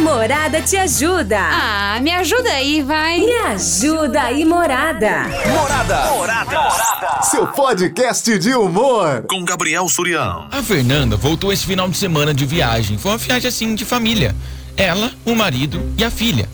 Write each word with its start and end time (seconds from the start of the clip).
Morada 0.00 0.62
te 0.62 0.76
ajuda. 0.76 1.38
Ah, 1.38 2.00
me 2.00 2.10
ajuda 2.10 2.50
aí, 2.50 2.82
vai. 2.82 3.20
Me 3.20 3.32
ajuda 3.32 4.22
aí, 4.22 4.44
Morada. 4.44 5.24
Morada. 5.46 6.10
Morada. 6.10 6.60
Morada. 6.60 7.22
Seu 7.22 7.46
podcast 7.46 8.38
de 8.38 8.54
humor. 8.54 9.24
Com 9.28 9.44
Gabriel 9.44 9.86
Surião. 9.88 10.48
A 10.50 10.62
Fernanda 10.62 11.16
voltou 11.16 11.52
esse 11.52 11.66
final 11.66 11.88
de 11.88 11.98
semana 11.98 12.32
de 12.32 12.46
viagem. 12.46 12.96
Foi 12.96 13.12
uma 13.12 13.18
viagem 13.18 13.48
assim 13.48 13.74
de 13.74 13.84
família. 13.84 14.34
Ela, 14.76 15.12
o 15.24 15.34
marido 15.34 15.82
e 15.98 16.02
a 16.02 16.10
filha. 16.10 16.48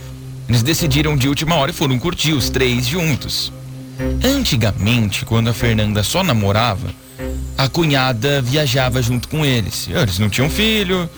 Eles 0.48 0.62
decidiram 0.62 1.16
de 1.16 1.28
última 1.28 1.54
hora 1.54 1.70
e 1.70 1.74
foram 1.74 1.98
curtir 1.98 2.32
os 2.32 2.50
três 2.50 2.86
juntos. 2.86 3.52
Antigamente, 4.24 5.24
quando 5.24 5.48
a 5.48 5.54
Fernanda 5.54 6.02
só 6.02 6.22
namorava, 6.22 6.88
a 7.56 7.68
cunhada 7.68 8.42
viajava 8.42 9.00
junto 9.00 9.28
com 9.28 9.44
eles. 9.44 9.88
Eles 9.88 10.18
não 10.18 10.28
tinham 10.28 10.50
filho, 10.50 11.08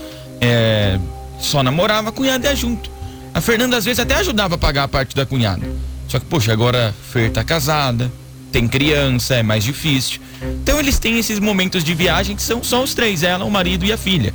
é, 0.40 0.98
só 1.38 1.62
namorava, 1.62 2.08
a 2.10 2.12
cunhada 2.12 2.48
ia 2.48 2.56
junto. 2.56 2.90
A 3.32 3.40
Fernanda 3.40 3.76
às 3.76 3.84
vezes 3.84 4.00
até 4.00 4.14
ajudava 4.16 4.56
a 4.56 4.58
pagar 4.58 4.84
a 4.84 4.88
parte 4.88 5.14
da 5.14 5.24
cunhada. 5.24 5.66
Só 6.08 6.18
que, 6.18 6.26
poxa, 6.26 6.52
agora 6.52 6.88
a 6.88 7.12
Fer 7.12 7.30
tá 7.30 7.44
casada, 7.44 8.10
tem 8.50 8.66
criança, 8.66 9.34
é 9.34 9.42
mais 9.42 9.62
difícil. 9.62 10.20
Então 10.62 10.78
eles 10.78 10.98
têm 10.98 11.18
esses 11.18 11.38
momentos 11.38 11.84
de 11.84 11.94
viagem 11.94 12.34
que 12.34 12.42
são 12.42 12.62
só 12.64 12.82
os 12.82 12.94
três, 12.94 13.22
ela, 13.22 13.44
o 13.44 13.50
marido 13.50 13.84
e 13.84 13.92
a 13.92 13.96
filha. 13.96 14.32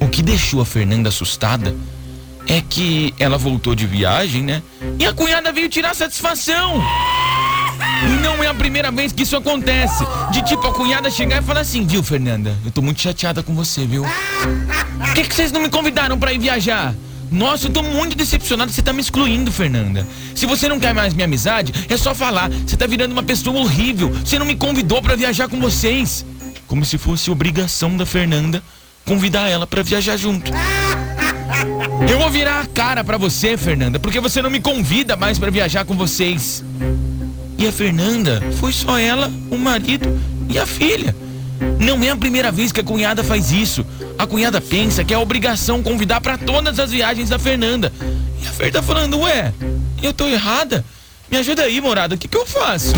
O 0.00 0.08
que 0.08 0.22
deixou 0.22 0.60
a 0.60 0.64
Fernanda 0.64 1.08
assustada 1.08 1.74
é 2.46 2.62
que 2.62 3.14
ela 3.18 3.36
voltou 3.36 3.74
de 3.74 3.86
viagem, 3.86 4.42
né? 4.42 4.62
E 4.98 5.04
a 5.04 5.12
cunhada 5.12 5.52
veio 5.52 5.68
tirar 5.68 5.94
satisfação. 5.94 6.82
E 8.04 8.22
não 8.22 8.42
é 8.42 8.46
a 8.46 8.54
primeira 8.54 8.90
vez 8.90 9.12
que 9.12 9.22
isso 9.22 9.36
acontece. 9.36 10.04
De 10.38 10.44
tipo 10.44 10.64
a 10.68 10.72
cunhada 10.72 11.10
chegar 11.10 11.42
e 11.42 11.44
falar 11.44 11.62
assim, 11.62 11.84
viu, 11.84 12.00
Fernanda? 12.00 12.56
Eu 12.64 12.70
tô 12.70 12.80
muito 12.80 13.00
chateada 13.00 13.42
com 13.42 13.56
você, 13.56 13.84
viu? 13.84 14.04
Por 14.04 15.12
que, 15.12 15.24
que 15.24 15.34
vocês 15.34 15.50
não 15.50 15.60
me 15.60 15.68
convidaram 15.68 16.16
para 16.16 16.32
ir 16.32 16.38
viajar? 16.38 16.94
Nossa, 17.28 17.66
eu 17.66 17.72
tô 17.72 17.82
muito 17.82 18.16
decepcionado, 18.16 18.70
você 18.70 18.80
tá 18.80 18.92
me 18.92 19.00
excluindo, 19.00 19.50
Fernanda. 19.50 20.06
Se 20.36 20.46
você 20.46 20.68
não 20.68 20.78
quer 20.78 20.94
mais 20.94 21.12
minha 21.12 21.24
amizade, 21.24 21.72
é 21.88 21.96
só 21.96 22.14
falar. 22.14 22.50
Você 22.64 22.76
tá 22.76 22.86
virando 22.86 23.10
uma 23.10 23.22
pessoa 23.24 23.58
horrível. 23.58 24.10
Você 24.10 24.38
não 24.38 24.46
me 24.46 24.54
convidou 24.54 25.02
para 25.02 25.16
viajar 25.16 25.48
com 25.48 25.58
vocês. 25.58 26.24
Como 26.68 26.84
se 26.84 26.98
fosse 26.98 27.32
obrigação 27.32 27.96
da 27.96 28.06
Fernanda 28.06 28.62
convidar 29.04 29.48
ela 29.48 29.66
para 29.66 29.82
viajar 29.82 30.16
junto. 30.16 30.52
Eu 32.08 32.16
vou 32.16 32.30
virar 32.30 32.60
a 32.60 32.66
cara 32.66 33.02
para 33.02 33.18
você, 33.18 33.56
Fernanda, 33.56 33.98
porque 33.98 34.20
você 34.20 34.40
não 34.40 34.50
me 34.50 34.60
convida 34.60 35.16
mais 35.16 35.36
para 35.36 35.50
viajar 35.50 35.84
com 35.84 35.96
vocês. 35.96 36.62
E 37.58 37.66
a 37.66 37.72
Fernanda 37.72 38.40
foi 38.60 38.72
só 38.72 38.96
ela, 38.96 39.30
o 39.50 39.58
marido 39.58 40.16
e 40.48 40.56
a 40.56 40.64
filha. 40.64 41.14
Não 41.80 42.00
é 42.04 42.10
a 42.10 42.16
primeira 42.16 42.52
vez 42.52 42.70
que 42.70 42.80
a 42.80 42.84
cunhada 42.84 43.24
faz 43.24 43.50
isso. 43.50 43.84
A 44.16 44.28
cunhada 44.28 44.60
pensa 44.60 45.02
que 45.02 45.12
é 45.12 45.18
obrigação 45.18 45.82
convidar 45.82 46.20
para 46.20 46.38
todas 46.38 46.78
as 46.78 46.92
viagens 46.92 47.30
da 47.30 47.38
Fernanda. 47.38 47.92
E 48.40 48.46
a 48.46 48.50
Fer 48.52 48.70
tá 48.70 48.80
falando, 48.80 49.18
ué, 49.18 49.52
eu 50.00 50.12
tô 50.12 50.28
errada? 50.28 50.84
Me 51.28 51.36
ajuda 51.36 51.64
aí, 51.64 51.80
morada, 51.80 52.14
o 52.14 52.18
que, 52.18 52.28
que 52.28 52.36
eu 52.36 52.46
faço? 52.46 52.92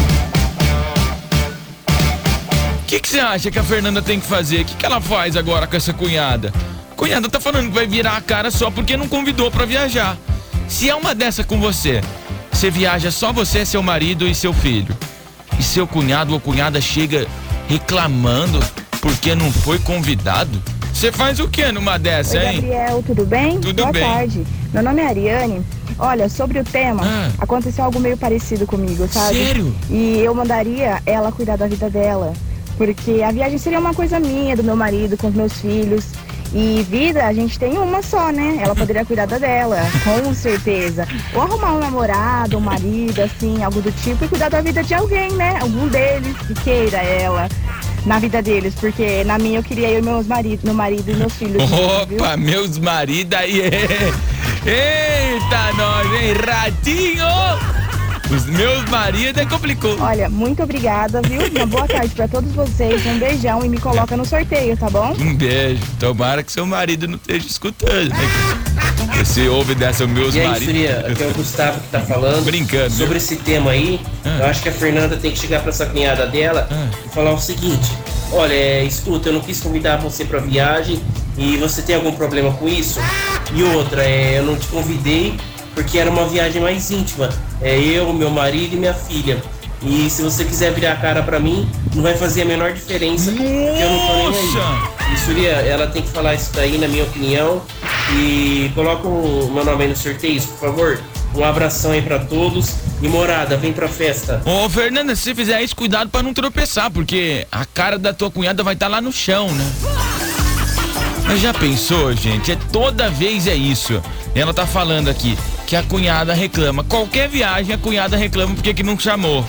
O 2.82 2.86
que, 2.86 3.00
que 3.00 3.08
você 3.08 3.20
acha 3.20 3.50
que 3.50 3.58
a 3.58 3.64
Fernanda 3.64 4.02
tem 4.02 4.20
que 4.20 4.26
fazer? 4.26 4.60
O 4.60 4.64
que, 4.66 4.74
que 4.74 4.84
ela 4.84 5.00
faz 5.00 5.36
agora 5.36 5.66
com 5.66 5.76
essa 5.76 5.94
cunhada? 5.94 6.52
A 6.92 6.94
cunhada 6.94 7.30
tá 7.30 7.40
falando 7.40 7.68
que 7.68 7.74
vai 7.74 7.86
virar 7.86 8.16
a 8.16 8.20
cara 8.20 8.50
só 8.50 8.70
porque 8.70 8.94
não 8.94 9.08
convidou 9.08 9.50
para 9.50 9.64
viajar. 9.64 10.18
Se 10.68 10.90
é 10.90 10.94
uma 10.94 11.14
dessa 11.14 11.42
com 11.42 11.58
você, 11.58 12.02
você 12.60 12.70
viaja 12.70 13.10
só 13.10 13.32
você, 13.32 13.64
seu 13.64 13.82
marido 13.82 14.28
e 14.28 14.34
seu 14.34 14.52
filho. 14.52 14.94
E 15.58 15.62
seu 15.62 15.86
cunhado 15.86 16.34
ou 16.34 16.38
cunhada 16.40 16.78
chega 16.78 17.26
reclamando 17.66 18.60
porque 19.00 19.34
não 19.34 19.50
foi 19.50 19.78
convidado. 19.78 20.62
Você 20.92 21.10
faz 21.10 21.40
o 21.40 21.48
que 21.48 21.72
numa 21.72 21.98
dessa, 21.98 22.36
Oi, 22.36 22.44
hein? 22.44 22.60
Gabriel, 22.60 23.02
tudo 23.06 23.24
bem? 23.24 23.58
Tudo 23.60 23.80
Boa 23.80 23.92
bem. 23.92 24.02
tarde. 24.02 24.46
Meu 24.74 24.82
nome 24.82 25.00
é 25.00 25.06
Ariane. 25.06 25.62
Olha, 25.98 26.28
sobre 26.28 26.58
o 26.58 26.64
tema, 26.64 27.02
Ah. 27.02 27.30
aconteceu 27.38 27.82
algo 27.82 27.98
meio 27.98 28.18
parecido 28.18 28.66
comigo, 28.66 29.08
sabe? 29.10 29.36
Sério? 29.36 29.74
E 29.88 30.18
eu 30.18 30.34
mandaria 30.34 31.00
ela 31.06 31.32
cuidar 31.32 31.56
da 31.56 31.66
vida 31.66 31.88
dela. 31.88 32.34
Porque 32.76 33.22
a 33.22 33.32
viagem 33.32 33.56
seria 33.56 33.78
uma 33.80 33.94
coisa 33.94 34.20
minha, 34.20 34.54
do 34.54 34.62
meu 34.62 34.76
marido, 34.76 35.16
com 35.16 35.28
os 35.28 35.34
meus 35.34 35.54
filhos. 35.54 36.04
E 36.52 36.82
vida, 36.88 37.26
a 37.26 37.32
gente 37.32 37.58
tem 37.58 37.78
uma 37.78 38.02
só, 38.02 38.32
né? 38.32 38.58
Ela 38.60 38.74
poderia 38.74 39.04
cuidar 39.04 39.26
da 39.26 39.38
dela, 39.38 39.78
com 40.02 40.34
certeza. 40.34 41.06
Ou 41.32 41.42
arrumar 41.42 41.74
um 41.74 41.78
namorado, 41.78 42.58
um 42.58 42.60
marido, 42.60 43.22
assim, 43.22 43.62
algo 43.62 43.80
do 43.80 43.92
tipo, 43.92 44.24
e 44.24 44.28
cuidar 44.28 44.48
da 44.48 44.60
vida 44.60 44.82
de 44.82 44.92
alguém, 44.92 45.30
né? 45.32 45.58
Algum 45.60 45.86
deles 45.86 46.36
que 46.46 46.54
queira 46.54 46.98
ela 46.98 47.48
na 48.04 48.18
vida 48.18 48.42
deles. 48.42 48.74
Porque 48.74 49.22
na 49.24 49.38
minha 49.38 49.60
eu 49.60 49.62
queria 49.62 49.90
eu 49.90 50.00
e 50.00 50.02
meus 50.02 50.26
maridos, 50.26 50.64
meu 50.64 50.74
marido 50.74 51.08
e 51.08 51.14
meus 51.14 51.34
filhos. 51.34 51.62
juntos, 51.68 52.08
viu? 52.08 52.18
Opa, 52.18 52.36
meus 52.36 52.78
maridos 52.78 53.38
aí. 53.38 53.62
Eita, 54.66 55.72
nós, 55.76 56.06
hein? 56.20 56.34
Ratinho! 56.34 57.79
Os 58.30 58.46
meus 58.46 58.84
maridos 58.88 59.42
é 59.42 59.44
complicou. 59.44 59.98
Olha, 60.00 60.28
muito 60.28 60.62
obrigada, 60.62 61.20
viu? 61.22 61.40
Uma 61.50 61.66
boa 61.66 61.86
tarde 61.88 62.14
pra 62.14 62.28
todos 62.28 62.52
vocês. 62.52 63.04
Um 63.04 63.18
beijão 63.18 63.64
e 63.64 63.68
me 63.68 63.78
coloca 63.78 64.16
no 64.16 64.24
sorteio, 64.24 64.76
tá 64.76 64.88
bom? 64.88 65.12
Um 65.18 65.34
beijo. 65.34 65.82
Tomara 65.98 66.42
que 66.42 66.52
seu 66.52 66.64
marido 66.64 67.08
não 67.08 67.16
esteja 67.16 67.46
escutando, 67.48 68.08
né? 68.10 68.16
Você 69.18 69.48
ouve 69.48 69.74
dessa 69.74 70.06
meus 70.06 70.34
E 70.34 70.40
aí, 70.40 70.46
maridos. 70.46 70.66
Surya, 70.74 71.00
aqui 71.08 71.22
é 71.22 71.26
o 71.26 71.32
Gustavo 71.34 71.80
que 71.80 71.88
tá 71.88 72.00
falando. 72.00 72.44
Brincando, 72.44 72.90
Sobre 72.90 73.06
viu? 73.08 73.16
esse 73.16 73.36
tema 73.36 73.72
aí, 73.72 74.00
Ah. 74.24 74.38
eu 74.40 74.46
acho 74.46 74.62
que 74.62 74.68
a 74.68 74.72
Fernanda 74.72 75.16
tem 75.16 75.32
que 75.32 75.38
chegar 75.38 75.60
pra 75.60 75.70
essa 75.70 75.86
cunhada 75.86 76.24
dela 76.26 76.68
Ah. 76.70 76.88
e 77.04 77.08
falar 77.08 77.32
o 77.32 77.38
seguinte: 77.40 77.90
Olha, 78.32 78.54
é, 78.54 78.84
escuta, 78.84 79.28
eu 79.28 79.32
não 79.32 79.40
quis 79.40 79.60
convidar 79.60 79.96
você 79.96 80.24
pra 80.24 80.38
viagem 80.38 81.02
e 81.36 81.56
você 81.56 81.82
tem 81.82 81.96
algum 81.96 82.12
problema 82.12 82.52
com 82.52 82.68
isso? 82.68 83.00
E 83.52 83.62
outra, 83.64 84.04
é, 84.04 84.38
eu 84.38 84.44
não 84.44 84.56
te 84.56 84.68
convidei 84.68 85.34
porque 85.80 85.98
era 85.98 86.10
uma 86.10 86.26
viagem 86.26 86.60
mais 86.60 86.90
íntima. 86.90 87.30
É 87.62 87.78
eu, 87.78 88.12
meu 88.12 88.30
marido 88.30 88.74
e 88.74 88.76
minha 88.76 88.92
filha. 88.92 89.42
E 89.82 90.10
se 90.10 90.20
você 90.20 90.44
quiser 90.44 90.74
virar 90.74 90.92
a 90.92 90.96
cara 90.96 91.22
pra 91.22 91.40
mim, 91.40 91.66
não 91.94 92.02
vai 92.02 92.14
fazer 92.14 92.42
a 92.42 92.44
menor 92.44 92.72
diferença, 92.72 93.30
porque 93.30 93.42
eu 93.42 93.90
não 93.90 94.06
tô 94.06 94.30
nem 94.30 94.38
aí. 94.38 94.54
Nossa! 94.54 95.14
E 95.14 95.18
Surya, 95.24 95.48
ela 95.48 95.86
tem 95.86 96.02
que 96.02 96.10
falar 96.10 96.34
isso 96.34 96.50
daí, 96.52 96.76
na 96.76 96.86
minha 96.86 97.04
opinião. 97.04 97.62
E 98.14 98.70
coloca 98.74 99.08
o 99.08 99.50
meu 99.50 99.64
nome 99.64 99.84
aí 99.84 99.88
no 99.88 99.96
sorteio, 99.96 100.42
por 100.42 100.58
favor. 100.58 101.00
Um 101.34 101.42
abração 101.42 101.92
aí 101.92 102.02
pra 102.02 102.18
todos. 102.18 102.74
E 103.00 103.08
morada, 103.08 103.56
vem 103.56 103.72
pra 103.72 103.88
festa. 103.88 104.42
Ô, 104.44 104.68
Fernanda, 104.68 105.16
se 105.16 105.22
você 105.22 105.34
fizer 105.34 105.62
isso, 105.62 105.74
cuidado 105.74 106.10
pra 106.10 106.22
não 106.22 106.34
tropeçar, 106.34 106.90
porque 106.90 107.46
a 107.50 107.64
cara 107.64 107.98
da 107.98 108.12
tua 108.12 108.30
cunhada 108.30 108.62
vai 108.62 108.74
estar 108.74 108.88
lá 108.88 109.00
no 109.00 109.10
chão, 109.10 109.48
né? 109.50 109.72
Mas 111.26 111.40
já 111.40 111.54
pensou, 111.54 112.12
gente? 112.12 112.52
É 112.52 112.58
toda 112.70 113.08
vez 113.08 113.46
é 113.46 113.54
isso. 113.54 114.02
Ela 114.34 114.52
tá 114.52 114.66
falando 114.66 115.08
aqui 115.08 115.38
que 115.70 115.76
a 115.76 115.84
cunhada 115.84 116.34
reclama. 116.34 116.82
Qualquer 116.82 117.28
viagem 117.28 117.72
a 117.72 117.78
cunhada 117.78 118.16
reclama 118.16 118.56
porque 118.56 118.74
que 118.74 118.82
não 118.82 118.98
chamou. 118.98 119.44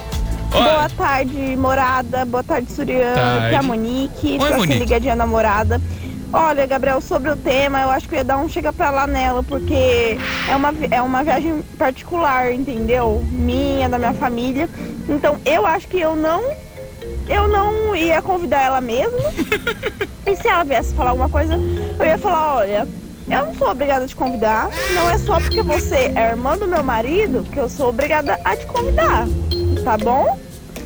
Olha, 0.53 0.73
Boa 0.73 0.89
tarde, 0.89 1.55
morada. 1.57 2.23
Boa 2.25 2.43
tarde, 2.43 2.71
Suriano. 2.71 3.15
Tarde. 3.15 3.45
Aqui 3.47 3.55
é 3.55 3.57
a 3.57 3.63
Monique. 3.63 4.37
Tô 4.37 4.57
Monique. 4.57 4.79
ligadinha 4.79 5.15
namorada. 5.15 5.81
Olha, 6.31 6.67
Gabriel, 6.67 7.01
sobre 7.01 7.31
o 7.31 7.35
tema, 7.35 7.81
eu 7.81 7.89
acho 7.89 8.07
que 8.07 8.13
eu 8.13 8.19
ia 8.19 8.23
dar 8.23 8.37
um 8.37 8.47
chega 8.47 8.71
pra 8.71 8.91
lá 8.91 9.07
nela, 9.07 9.41
porque 9.41 10.19
é 10.47 10.55
uma, 10.55 10.71
é 10.91 11.01
uma 11.01 11.23
viagem 11.23 11.63
particular, 11.75 12.53
entendeu? 12.53 13.25
Minha, 13.31 13.89
da 13.89 13.97
minha 13.97 14.13
família. 14.13 14.69
Então, 15.09 15.39
eu 15.43 15.65
acho 15.65 15.87
que 15.87 15.99
eu 15.99 16.15
não. 16.15 16.43
Eu 17.27 17.47
não 17.47 17.95
ia 17.95 18.21
convidar 18.21 18.61
ela 18.61 18.79
mesmo. 18.79 19.17
e 20.27 20.35
se 20.35 20.47
ela 20.47 20.63
viesse 20.63 20.93
falar 20.93 21.09
alguma 21.09 21.29
coisa, 21.29 21.55
eu 21.97 22.05
ia 22.05 22.17
falar, 22.19 22.57
olha, 22.57 22.87
eu 23.29 23.45
não 23.45 23.55
sou 23.55 23.69
obrigada 23.69 24.05
a 24.05 24.07
te 24.07 24.15
convidar. 24.15 24.69
Não 24.93 25.09
é 25.09 25.17
só 25.17 25.39
porque 25.39 25.61
você 25.61 26.11
é 26.15 26.29
irmã 26.31 26.57
do 26.57 26.67
meu 26.67 26.83
marido 26.83 27.45
que 27.51 27.57
eu 27.57 27.69
sou 27.69 27.89
obrigada 27.89 28.39
a 28.43 28.55
te 28.55 28.65
convidar. 28.65 29.27
Tá 29.83 29.97
bom? 29.97 30.37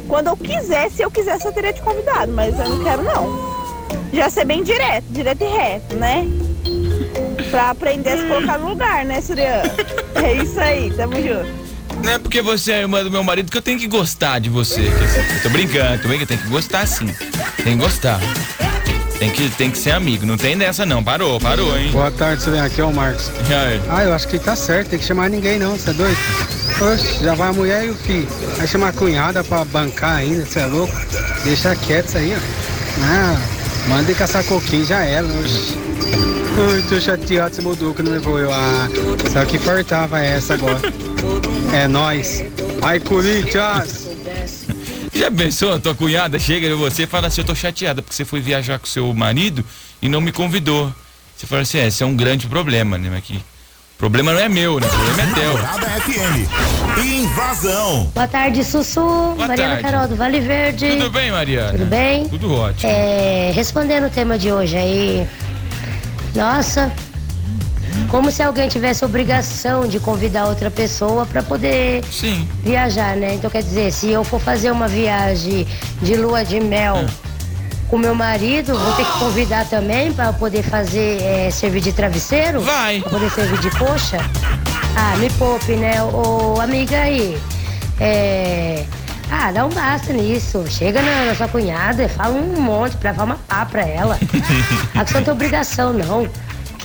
Quando 0.07 0.27
eu 0.27 0.37
quisesse, 0.37 0.97
se 0.97 1.01
eu 1.01 1.09
quisesse, 1.09 1.45
eu 1.45 1.51
teria 1.51 1.73
te 1.73 1.81
convidado, 1.81 2.31
mas 2.31 2.57
eu 2.59 2.69
não 2.69 2.83
quero 2.83 3.03
não. 3.03 3.55
Já 4.13 4.29
ser 4.29 4.45
bem 4.45 4.63
direto, 4.63 5.05
direto 5.09 5.43
e 5.43 5.47
reto, 5.47 5.95
né? 5.95 6.27
Pra 7.49 7.71
aprender 7.71 8.11
a 8.11 8.17
se 8.17 8.27
colocar 8.27 8.57
no 8.59 8.69
lugar, 8.69 9.03
né, 9.05 9.21
Suriano? 9.21 9.69
É 10.15 10.33
isso 10.33 10.59
aí, 10.59 10.91
tamo 10.95 11.15
junto. 11.15 11.65
não 12.03 12.11
é 12.11 12.19
porque 12.19 12.41
você 12.41 12.71
é 12.73 12.81
irmã 12.81 13.03
do 13.03 13.11
meu 13.11 13.23
marido 13.23 13.51
que 13.51 13.57
eu 13.57 13.61
tenho 13.61 13.79
que 13.79 13.87
gostar 13.87 14.39
de 14.39 14.49
você. 14.49 14.83
Tô 15.41 15.49
brincando, 15.49 16.01
tô 16.01 16.07
brincando, 16.07 16.27
tem 16.27 16.37
que 16.37 16.47
gostar 16.47 16.85
sim. 16.87 17.07
Tem 17.63 17.77
que 17.77 17.83
gostar. 17.83 18.19
Tem 19.17 19.29
que, 19.31 19.49
tem 19.51 19.71
que 19.71 19.77
ser 19.77 19.91
amigo, 19.91 20.25
não 20.25 20.37
tem 20.37 20.57
dessa 20.57 20.85
não. 20.85 21.03
Parou, 21.03 21.39
parou, 21.39 21.77
hein? 21.77 21.91
Boa 21.91 22.11
tarde, 22.11 22.43
Silvio. 22.43 22.61
Aqui 22.63 22.81
é 22.81 22.83
o 22.83 22.93
Marcos. 22.93 23.29
É. 23.49 23.79
Ah, 23.89 24.03
eu 24.03 24.13
acho 24.13 24.27
que 24.27 24.37
tá 24.37 24.55
certo, 24.55 24.89
tem 24.89 24.99
que 24.99 25.05
chamar 25.05 25.29
ninguém 25.29 25.57
não, 25.57 25.77
você 25.77 25.91
é 25.91 25.93
doido? 25.93 26.17
Oxe, 26.81 27.23
já 27.23 27.33
vai 27.33 27.49
a 27.49 27.53
mulher 27.53 27.85
e 27.85 27.89
o 27.91 27.95
filho. 27.95 28.27
Vai 28.57 28.67
chamar 28.67 28.89
a 28.89 28.93
cunhada 28.93 29.43
pra 29.43 29.63
bancar 29.63 30.17
ainda, 30.17 30.45
você 30.45 30.59
é 30.59 30.65
louco? 30.65 30.93
Deixa 31.45 31.75
quieto 31.75 32.07
isso 32.07 32.17
aí, 32.17 32.35
ó. 32.35 33.03
Ah, 33.03 33.37
manda 33.87 34.11
ir 34.11 34.15
caçar 34.15 34.43
coquinho, 34.43 34.85
já 34.85 34.99
era, 35.03 35.25
oxe. 35.25 35.77
Ai, 36.57 36.83
tô 36.89 36.99
chateado, 36.99 37.55
você 37.55 37.61
mudou 37.61 37.93
que 37.93 38.03
não 38.03 38.11
levou 38.11 38.37
eu. 38.39 38.51
Ah, 38.51 38.89
só 39.31 39.45
que 39.45 39.57
fartava 39.57 40.19
essa 40.19 40.55
agora. 40.55 40.81
É 41.73 41.87
nóis. 41.87 42.43
Ai, 42.81 42.99
Corinthians! 42.99 44.04
Já 45.15 45.31
pensou, 45.31 45.73
a 45.73 45.79
tua 45.79 45.95
cunhada 45.95 46.37
chega 46.37 46.67
em 46.67 46.73
você 46.73 47.03
e 47.03 47.07
fala 47.07 47.27
assim, 47.27 47.39
eu 47.39 47.45
tô 47.45 47.55
chateada 47.55 48.01
porque 48.01 48.13
você 48.13 48.25
foi 48.25 48.41
viajar 48.41 48.77
com 48.77 48.85
seu 48.85 49.13
marido 49.13 49.63
e 50.01 50.09
não 50.09 50.19
me 50.19 50.31
convidou. 50.31 50.93
Você 51.35 51.47
fala 51.47 51.61
assim, 51.61 51.77
é, 51.77 51.87
esse 51.87 52.03
é 52.03 52.05
um 52.05 52.15
grande 52.15 52.47
problema, 52.47 52.97
né? 52.97 53.09
Mas 53.09 53.23
que 53.23 53.37
O 53.37 53.97
problema 53.97 54.33
não 54.33 54.39
é 54.39 54.49
meu, 54.49 54.77
né? 54.77 54.87
O 54.87 54.89
problema 54.89 55.21
é 55.21 55.33
teu. 55.33 55.57
FM. 56.01 56.99
Invasão. 56.99 58.11
Boa 58.13 58.27
tarde, 58.27 58.63
Sussu. 58.63 58.99
Boa 59.01 59.47
Mariana 59.47 59.75
tarde. 59.75 59.89
Carol 59.89 60.07
do 60.09 60.15
Vale 60.17 60.41
Verde. 60.41 60.89
Tudo 60.91 61.09
bem, 61.09 61.31
Mariana? 61.31 61.71
Tudo 61.71 61.85
bem? 61.85 62.27
Tudo 62.27 62.53
ótimo. 62.53 62.91
É, 62.91 63.51
respondendo 63.55 64.07
o 64.07 64.09
tema 64.09 64.37
de 64.37 64.51
hoje 64.51 64.75
aí. 64.75 65.27
Nossa, 66.35 66.91
como 68.09 68.31
se 68.31 68.41
alguém 68.41 68.67
tivesse 68.69 69.03
obrigação 69.03 69.87
de 69.87 69.99
convidar 69.99 70.47
outra 70.47 70.69
pessoa 70.71 71.25
para 71.25 71.43
poder 71.43 72.03
Sim. 72.11 72.47
viajar, 72.63 73.15
né? 73.15 73.33
Então 73.33 73.49
quer 73.49 73.63
dizer, 73.63 73.91
se 73.91 74.09
eu 74.09 74.23
for 74.23 74.39
fazer 74.39 74.71
uma 74.71 74.87
viagem 74.87 75.67
de 76.01 76.15
lua 76.15 76.43
de 76.43 76.59
mel 76.59 77.05
com 77.87 77.97
meu 77.97 78.15
marido, 78.15 78.77
vou 78.77 78.93
ter 78.93 79.05
que 79.05 79.19
convidar 79.19 79.65
também 79.65 80.11
para 80.11 80.33
poder 80.33 80.63
fazer 80.63 81.21
é, 81.21 81.51
servir 81.51 81.81
de 81.81 81.93
travesseiro? 81.93 82.61
Vai. 82.61 82.99
Pra 83.01 83.11
poder 83.11 83.29
servir 83.31 83.59
de 83.59 83.69
coxa? 83.71 84.17
Ah, 84.95 85.17
me 85.17 85.29
poupe, 85.31 85.73
né? 85.73 86.01
Ô, 86.01 86.59
amiga 86.59 86.97
aí. 86.97 87.37
É. 87.99 88.85
Ah, 89.29 89.51
dá 89.51 89.65
um 89.65 89.69
basta 89.69 90.13
nisso. 90.13 90.63
Chega 90.69 91.01
na, 91.01 91.25
na 91.25 91.35
sua 91.35 91.47
cunhada 91.47 92.03
e 92.03 92.09
fala 92.09 92.33
um 92.35 92.61
monte 92.61 92.95
pra 92.97 93.13
falar 93.13 93.25
uma 93.25 93.39
pá 93.47 93.65
pra 93.65 93.81
ela. 93.81 94.19
A 94.95 94.99
questão 94.99 95.19
não 95.21 95.25
tem 95.25 95.33
obrigação, 95.33 95.93
não. 95.93 96.27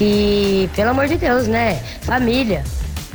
Que, 0.00 0.70
pelo 0.74 0.92
amor 0.92 1.08
de 1.08 1.18
Deus, 1.18 1.46
né? 1.46 1.78
Família. 2.00 2.64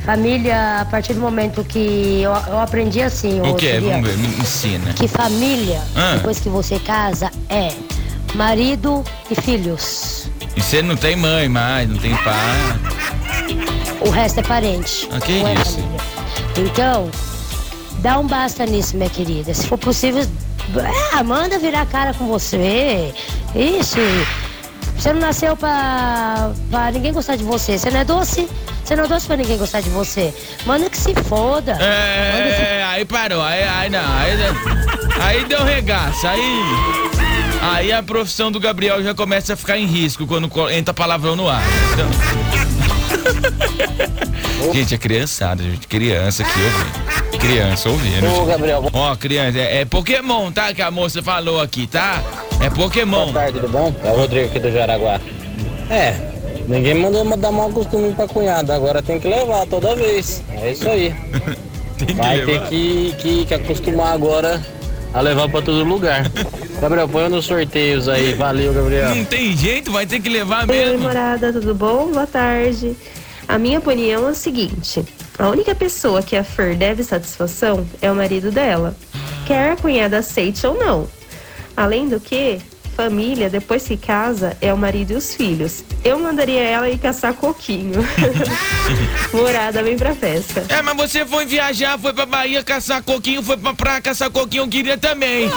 Família, 0.04 0.82
a 0.82 0.84
partir 0.84 1.14
do 1.14 1.20
momento 1.20 1.64
que 1.64 2.20
eu, 2.22 2.30
eu 2.46 2.60
aprendi 2.60 3.02
assim, 3.02 3.40
O 3.40 3.54
que? 3.56 3.74
Sofia, 3.74 3.90
Vamos 3.90 4.08
ver, 4.08 4.16
me 4.18 4.28
ensina. 4.38 4.92
que 4.92 5.08
família, 5.08 5.82
Ah. 5.96 6.12
depois 6.14 6.38
que 6.38 6.48
você 6.48 6.78
casa, 6.78 7.28
é 7.50 7.72
marido 8.36 9.02
e 9.28 9.34
filhos. 9.34 10.30
E 10.56 10.62
você 10.62 10.80
não 10.80 10.94
tem 10.96 11.16
mãe 11.16 11.48
mais, 11.48 11.88
não 11.88 11.96
tem 11.98 12.14
pai. 12.18 12.78
O 14.00 14.08
resto 14.10 14.38
é 14.38 14.42
parente. 14.44 15.08
Ah, 15.10 15.18
que 15.18 15.40
não 15.40 15.48
é 15.48 15.54
isso. 15.54 15.80
Então, 16.56 17.10
dá 17.98 18.16
um 18.20 18.28
basta 18.28 18.64
nisso, 18.64 18.96
minha 18.96 19.10
querida. 19.10 19.52
Se 19.52 19.66
for 19.66 19.76
possível, 19.76 20.24
ah, 21.14 21.24
manda 21.24 21.58
virar 21.58 21.84
cara 21.86 22.14
com 22.14 22.28
você. 22.28 23.12
Ixi, 23.56 23.98
você 24.98 25.12
não 25.12 25.20
nasceu 25.20 25.56
pra, 25.56 26.52
pra 26.70 26.90
ninguém 26.90 27.12
gostar 27.12 27.36
de 27.36 27.44
você. 27.44 27.78
Você 27.78 27.90
não 27.90 28.00
é 28.00 28.04
doce? 28.04 28.48
Você 28.84 28.96
não 28.96 29.04
é 29.04 29.08
doce 29.08 29.26
pra 29.26 29.36
ninguém 29.36 29.58
gostar 29.58 29.80
de 29.80 29.90
você. 29.90 30.32
Manda 30.64 30.88
que 30.88 30.96
se 30.96 31.14
foda. 31.14 31.72
É, 31.72 32.84
aí 32.88 33.04
parou, 33.04 33.42
aí, 33.42 33.62
aí 33.62 33.90
não, 33.90 34.00
aí, 34.00 34.32
aí 35.20 35.44
deu 35.44 35.64
regaço, 35.64 36.26
aí. 36.26 36.60
Aí 37.62 37.92
a 37.92 38.02
profissão 38.02 38.50
do 38.52 38.60
Gabriel 38.60 39.02
já 39.02 39.14
começa 39.14 39.54
a 39.54 39.56
ficar 39.56 39.76
em 39.76 39.86
risco 39.86 40.26
quando 40.26 40.48
entra 40.70 40.94
palavrão 40.94 41.34
no 41.34 41.48
ar. 41.48 41.62
Então... 41.92 42.08
gente, 44.72 44.94
é 44.94 44.98
criançada, 44.98 45.62
gente. 45.62 45.86
Criança 45.88 46.42
aqui 46.42 46.60
ouvindo. 46.60 47.25
Criança 47.38 47.88
ouvindo. 47.88 48.26
Ô, 48.40 48.44
Gabriel, 48.46 48.88
Ó, 48.92 49.16
criança, 49.16 49.58
é, 49.58 49.80
é 49.80 49.84
Pokémon, 49.84 50.50
tá? 50.50 50.72
Que 50.74 50.82
a 50.82 50.90
moça 50.90 51.22
falou 51.22 51.60
aqui, 51.60 51.86
tá? 51.86 52.22
É 52.60 52.70
Pokémon. 52.70 53.26
boa 53.26 53.32
tarde, 53.32 53.60
tudo 53.60 53.70
bom? 53.72 53.94
É 54.04 54.10
o 54.10 54.16
Rodrigo 54.16 54.46
aqui 54.46 54.58
do 54.58 54.72
Jaraguá. 54.72 55.20
É, 55.90 56.14
ninguém 56.66 56.94
mandou 56.94 57.24
dar 57.36 57.52
mau 57.52 57.70
costume 57.70 58.12
pra 58.14 58.26
cunhada, 58.26 58.74
agora 58.74 59.02
tem 59.02 59.20
que 59.20 59.28
levar 59.28 59.66
toda 59.66 59.94
vez. 59.94 60.42
É 60.60 60.72
isso 60.72 60.88
aí. 60.88 61.14
Tem 61.96 62.08
que 62.08 62.12
Vai 62.12 62.40
ter 62.40 62.44
levar. 62.44 62.68
que, 62.68 63.14
que, 63.18 63.44
que 63.46 63.54
acostumar 63.54 64.12
agora 64.12 64.62
a 65.14 65.20
levar 65.22 65.48
pra 65.48 65.62
todo 65.62 65.82
lugar. 65.82 66.30
Gabriel, 66.78 67.08
põe 67.08 67.26
nos 67.30 67.46
sorteios 67.46 68.06
aí. 68.06 68.34
Valeu, 68.34 68.74
Gabriel. 68.74 69.14
Não 69.14 69.24
tem 69.24 69.56
jeito, 69.56 69.90
vai 69.90 70.04
ter 70.04 70.20
que 70.20 70.28
levar 70.28 70.68
Oi, 70.68 70.76
mesmo. 70.76 70.98
morada, 70.98 71.50
tudo 71.54 71.74
bom? 71.74 72.12
Boa 72.12 72.26
tarde. 72.26 72.94
A 73.48 73.56
minha 73.58 73.78
opinião 73.78 74.28
é 74.28 74.30
o 74.32 74.34
seguinte: 74.34 75.02
a 75.38 75.48
única 75.48 75.74
pessoa 75.74 76.22
que 76.22 76.36
a 76.36 76.42
Fer 76.42 76.76
deve 76.76 77.04
satisfação 77.04 77.86
é 78.00 78.10
o 78.10 78.14
marido 78.14 78.50
dela, 78.50 78.96
quer 79.46 79.72
a 79.72 79.76
cunhada 79.76 80.18
aceite 80.18 80.66
ou 80.66 80.74
não. 80.74 81.08
Além 81.76 82.08
do 82.08 82.18
que, 82.18 82.58
família, 82.96 83.50
depois 83.50 83.86
que 83.86 83.98
casa, 83.98 84.56
é 84.62 84.72
o 84.72 84.78
marido 84.78 85.12
e 85.12 85.16
os 85.16 85.34
filhos. 85.34 85.84
Eu 86.02 86.18
mandaria 86.18 86.62
ela 86.62 86.88
ir 86.88 86.98
caçar 86.98 87.34
coquinho. 87.34 88.00
morada, 89.32 89.82
vem 89.82 89.98
pra 89.98 90.14
festa. 90.14 90.64
É, 90.70 90.80
mas 90.80 90.96
você 90.96 91.26
foi 91.26 91.44
viajar, 91.44 91.98
foi 91.98 92.14
pra 92.14 92.24
Bahia 92.24 92.64
caçar 92.64 93.02
coquinho, 93.02 93.42
foi 93.42 93.58
pra 93.58 93.74
praia 93.74 94.00
caçar 94.00 94.30
coquinho, 94.30 94.62
eu 94.62 94.68
queria 94.68 94.96
também. 94.96 95.50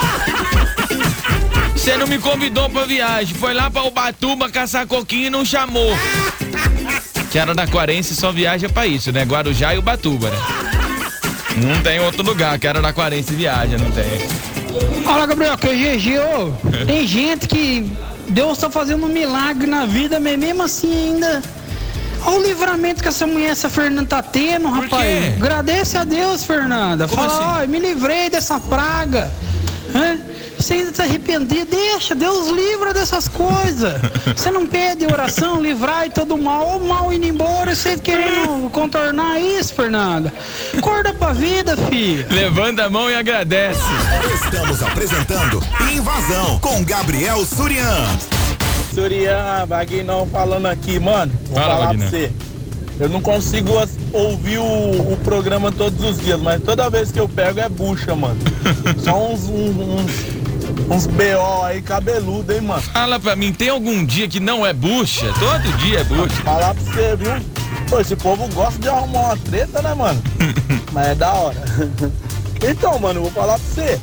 Você 1.73 1.95
não 1.95 2.07
me 2.07 2.19
convidou 2.19 2.69
pra 2.69 2.83
viagem, 2.83 3.33
foi 3.35 3.53
lá 3.53 3.71
pra 3.71 3.83
Ubatuba 3.83 4.49
caçar 4.49 4.85
coquinho 4.85 5.27
e 5.27 5.29
não 5.29 5.45
chamou. 5.45 5.95
Que 7.31 7.37
era 7.37 7.53
da 7.53 7.67
Quarense 7.67 8.15
só 8.15 8.31
viaja 8.31 8.67
pra 8.69 8.87
isso, 8.87 9.11
né? 9.11 9.23
Guarujá 9.23 9.73
e 9.75 9.77
Ubatuba, 9.77 10.29
né? 10.29 10.37
Não 11.57 11.81
tem 11.81 11.99
outro 11.99 12.23
lugar 12.23 12.57
que 12.57 12.67
era 12.67 12.81
da 12.81 12.91
Quarense 12.93 13.33
viaja, 13.33 13.77
não 13.77 13.91
tem. 13.91 15.03
Fala, 15.03 15.25
Gabriel, 15.25 15.57
que 15.57 15.67
é 15.67 15.95
GG, 15.95 16.19
ô. 16.19 16.85
Tem 16.85 17.05
gente 17.05 17.47
que 17.47 17.91
Deus 18.29 18.57
tá 18.57 18.69
fazendo 18.69 19.05
um 19.05 19.09
milagre 19.09 19.67
na 19.67 19.85
vida, 19.85 20.19
mas 20.19 20.37
mesmo 20.37 20.63
assim 20.63 21.13
ainda. 21.13 21.41
Olha 22.25 22.37
o 22.39 22.43
livramento 22.43 23.01
que 23.01 23.07
essa 23.07 23.25
mulher, 23.25 23.51
essa 23.51 23.69
Fernanda, 23.69 24.07
tá 24.07 24.21
tendo, 24.23 24.67
rapaz. 24.69 25.35
Agradece 25.37 25.97
a 25.97 26.03
Deus, 26.03 26.43
Fernanda. 26.43 27.07
Como 27.07 27.21
Fala, 27.29 27.57
assim? 27.59 27.63
ó, 27.63 27.67
me 27.67 27.79
livrei 27.79 28.29
dessa 28.29 28.59
praga. 28.59 29.31
Hã? 29.95 30.17
Você 30.59 30.73
ainda 30.73 30.91
tá 30.91 31.03
arrependido, 31.03 31.71
deixa, 31.71 32.13
Deus 32.13 32.49
livra 32.49 32.93
dessas 32.93 33.29
coisas. 33.29 33.93
Você 34.35 34.51
não 34.51 34.67
pede 34.67 35.05
oração, 35.05 35.61
livrar 35.61 36.05
e 36.05 36.09
todo 36.09 36.37
mal, 36.37 36.77
o 36.77 36.87
mal 36.87 37.13
indo 37.13 37.25
embora, 37.25 37.73
você 37.73 37.97
querendo 37.97 38.69
contornar 38.69 39.39
isso, 39.39 39.73
Fernanda. 39.73 40.33
Acorda 40.77 41.13
pra 41.13 41.31
vida, 41.31 41.77
filho. 41.77 42.25
Levanta 42.29 42.85
a 42.85 42.89
mão 42.89 43.09
e 43.09 43.15
agradece. 43.15 43.79
Estamos 44.33 44.83
apresentando 44.83 45.63
Invasão 45.91 46.59
com 46.59 46.83
Gabriel 46.83 47.45
Surian. 47.45 48.05
Surian, 48.93 49.65
Vaguinão 49.65 50.27
falando 50.27 50.65
aqui, 50.65 50.99
mano. 50.99 51.31
Vou 51.45 51.55
Fala, 51.55 51.75
falar 51.75 51.95
pra 51.95 52.07
você. 52.09 52.31
Eu 52.99 53.07
não 53.07 53.21
consigo 53.21 53.71
ouvir 54.11 54.57
o, 54.57 55.13
o 55.13 55.17
programa 55.23 55.71
todos 55.71 56.03
os 56.03 56.19
dias, 56.19 56.39
mas 56.41 56.61
toda 56.61 56.89
vez 56.89 57.11
que 57.11 57.19
eu 57.19 57.29
pego 57.29 57.59
é 57.59 57.69
bucha, 57.69 58.13
mano. 58.15 58.37
Só 59.01 59.31
uns, 59.31 59.43
uns, 59.45 59.77
uns, 59.77 60.11
uns 60.89 61.07
BO 61.07 61.63
aí 61.63 61.81
cabeludo, 61.81 62.51
hein, 62.51 62.61
mano. 62.61 62.81
Fala 62.81 63.17
pra 63.19 63.35
mim, 63.37 63.53
tem 63.53 63.69
algum 63.69 64.03
dia 64.05 64.27
que 64.27 64.39
não 64.41 64.65
é 64.65 64.73
bucha? 64.73 65.31
Todo 65.39 65.77
dia 65.77 65.99
é 65.99 66.03
bucha. 66.03 66.35
Falar 66.43 66.75
pra 66.75 66.83
você, 66.83 67.15
viu? 67.15 67.31
Pô, 67.89 67.99
esse 68.01 68.15
povo 68.17 68.47
gosta 68.53 68.77
de 68.79 68.89
arrumar 68.89 69.19
uma 69.27 69.37
treta, 69.37 69.81
né, 69.81 69.93
mano? 69.93 70.21
Mas 70.91 71.07
é 71.07 71.15
da 71.15 71.33
hora. 71.33 71.57
Então, 72.61 72.99
mano, 72.99 73.19
eu 73.19 73.23
vou 73.23 73.31
falar 73.31 73.57
pra 73.57 73.63
você. 73.73 73.97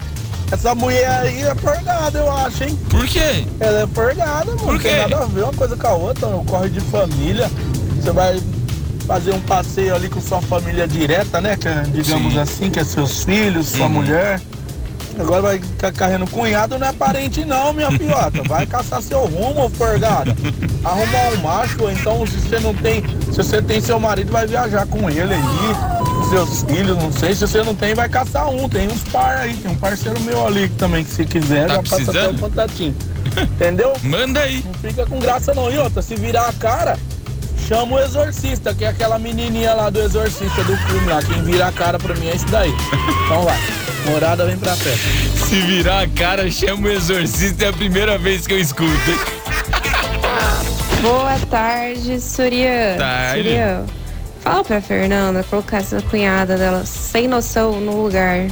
Essa 0.51 0.75
mulher 0.75 1.11
aí 1.11 1.43
é 1.43 1.55
forgada, 1.57 2.19
eu 2.19 2.31
acho, 2.31 2.65
hein? 2.65 2.79
Por 2.89 3.05
quê? 3.07 3.45
Ela 3.61 3.83
é 3.83 3.87
forgada, 3.89 4.47
mano. 4.47 4.57
Por 4.61 4.73
Não 4.73 4.79
quê? 4.79 4.89
tem 4.89 4.99
nada 5.01 5.19
a 5.19 5.27
ver 5.27 5.43
uma 5.43 5.53
coisa 5.53 5.77
com 5.77 5.87
a 5.87 5.93
outra. 5.93 6.31
Não 6.31 6.43
corre 6.47 6.71
de 6.71 6.81
família. 6.81 7.51
Você 8.01 8.11
vai 8.13 8.41
fazer 9.07 9.33
um 9.33 9.41
passeio 9.41 9.95
ali 9.95 10.09
com 10.09 10.21
sua 10.21 10.41
família 10.43 10.87
direta, 10.89 11.41
né? 11.41 11.57
Que 11.57 11.69
é, 11.69 11.83
digamos 11.83 12.33
Sim. 12.35 12.39
assim, 12.39 12.71
que 12.71 12.81
é 12.81 12.85
seus 12.85 13.25
filhos, 13.25 13.69
sua 13.69 13.87
Uhum. 13.87 13.93
mulher. 13.93 14.41
Agora 15.19 15.41
vai 15.41 15.59
ficar 15.59 15.91
carregando 15.93 16.27
cunhado, 16.31 16.79
não 16.79 16.87
é 16.89 16.93
parente 16.93 17.43
não, 17.43 17.73
minha 17.73 17.91
piota. 17.91 18.43
Vai 18.47 18.67
caçar 18.67 19.01
seu 19.01 19.21
rumo, 19.25 19.71
forgada. 19.71 20.37
Arrumar 20.85 21.33
um 21.33 21.37
macho, 21.43 21.83
ou 21.85 21.91
então 21.91 22.27
se 22.27 22.35
você 22.39 22.59
não 22.61 22.75
tem. 22.75 23.03
Se 23.33 23.37
você 23.39 23.63
tem 23.63 23.81
seu 23.81 23.99
marido, 23.99 24.31
vai 24.31 24.47
viajar 24.47 24.87
com 24.87 25.09
ele 25.09 25.33
aí. 25.33 26.29
Seus 26.29 26.63
filhos, 26.65 26.99
não 26.99 27.11
sei. 27.11 27.35
Se 27.35 27.47
você 27.47 27.63
não 27.63 27.75
tem, 27.75 27.95
vai 27.95 28.11
caçar 28.11 28.47
um. 28.51 28.69
Tem 28.69 28.89
uns 28.89 29.01
par 29.05 29.39
aí, 29.39 29.55
tem 29.55 29.71
um 29.71 29.77
parceiro 29.77 30.21
meu 30.21 30.47
ali 30.47 30.69
que 30.69 30.75
também, 30.75 31.03
que 31.03 31.11
se 31.11 31.25
quiser, 31.25 31.67
Tá 31.67 31.75
já 31.77 31.83
passa 31.83 31.95
até 31.95 32.03
o 32.03 32.05
precisando? 32.13 32.41
contatinho. 32.41 32.95
Entendeu? 33.43 33.93
Manda 34.05 34.41
aí. 34.41 34.63
Não 34.67 34.75
fica 34.75 35.07
com 35.07 35.19
graça 35.19 35.55
não. 35.55 35.71
E 35.71 35.79
outra, 35.79 36.03
se 36.03 36.15
virar 36.15 36.49
a 36.49 36.53
cara, 36.53 36.99
chama 37.67 37.97
o 37.97 37.99
exorcista, 38.01 38.75
que 38.75 38.85
é 38.85 38.89
aquela 38.89 39.19
menininha 39.19 39.75
lá 39.75 39.91
do 39.91 40.01
exorcista 40.01 40.63
do 40.65 40.77
filme 40.77 41.07
lá. 41.09 41.21
Quem 41.23 41.43
vira 41.43 41.67
a 41.69 41.73
cara 41.73 41.99
pra 41.99 42.15
mim 42.15 42.29
é 42.29 42.35
esse 42.37 42.47
daí. 42.47 42.73
Então 43.25 43.43
vai. 43.43 43.59
Morada 44.07 44.47
vem 44.47 44.57
pra 44.57 44.77
festa. 44.77 45.47
Se 45.47 45.61
virar 45.63 46.03
a 46.03 46.09
cara, 46.09 46.49
chama 46.51 46.89
o 46.89 46.91
exorcista, 46.93 47.65
é 47.65 47.69
a 47.69 47.73
primeira 47.73 48.17
vez 48.17 48.47
que 48.47 48.53
eu 48.55 48.61
escuto. 48.61 48.91
hein? 49.11 49.19
Boa 51.03 51.39
tarde, 51.51 52.21
Surya. 52.21 52.95
Tarde. 52.99 53.43
Surya, 53.43 53.85
fala 54.47 54.63
pra 54.63 54.81
Fernanda 54.81 55.43
colocar 55.43 55.79
essa 55.79 56.01
cunhada 56.03 56.57
dela 56.57 56.87
sem 56.87 57.27
noção 57.27 57.81
no 57.81 58.01
lugar. 58.05 58.47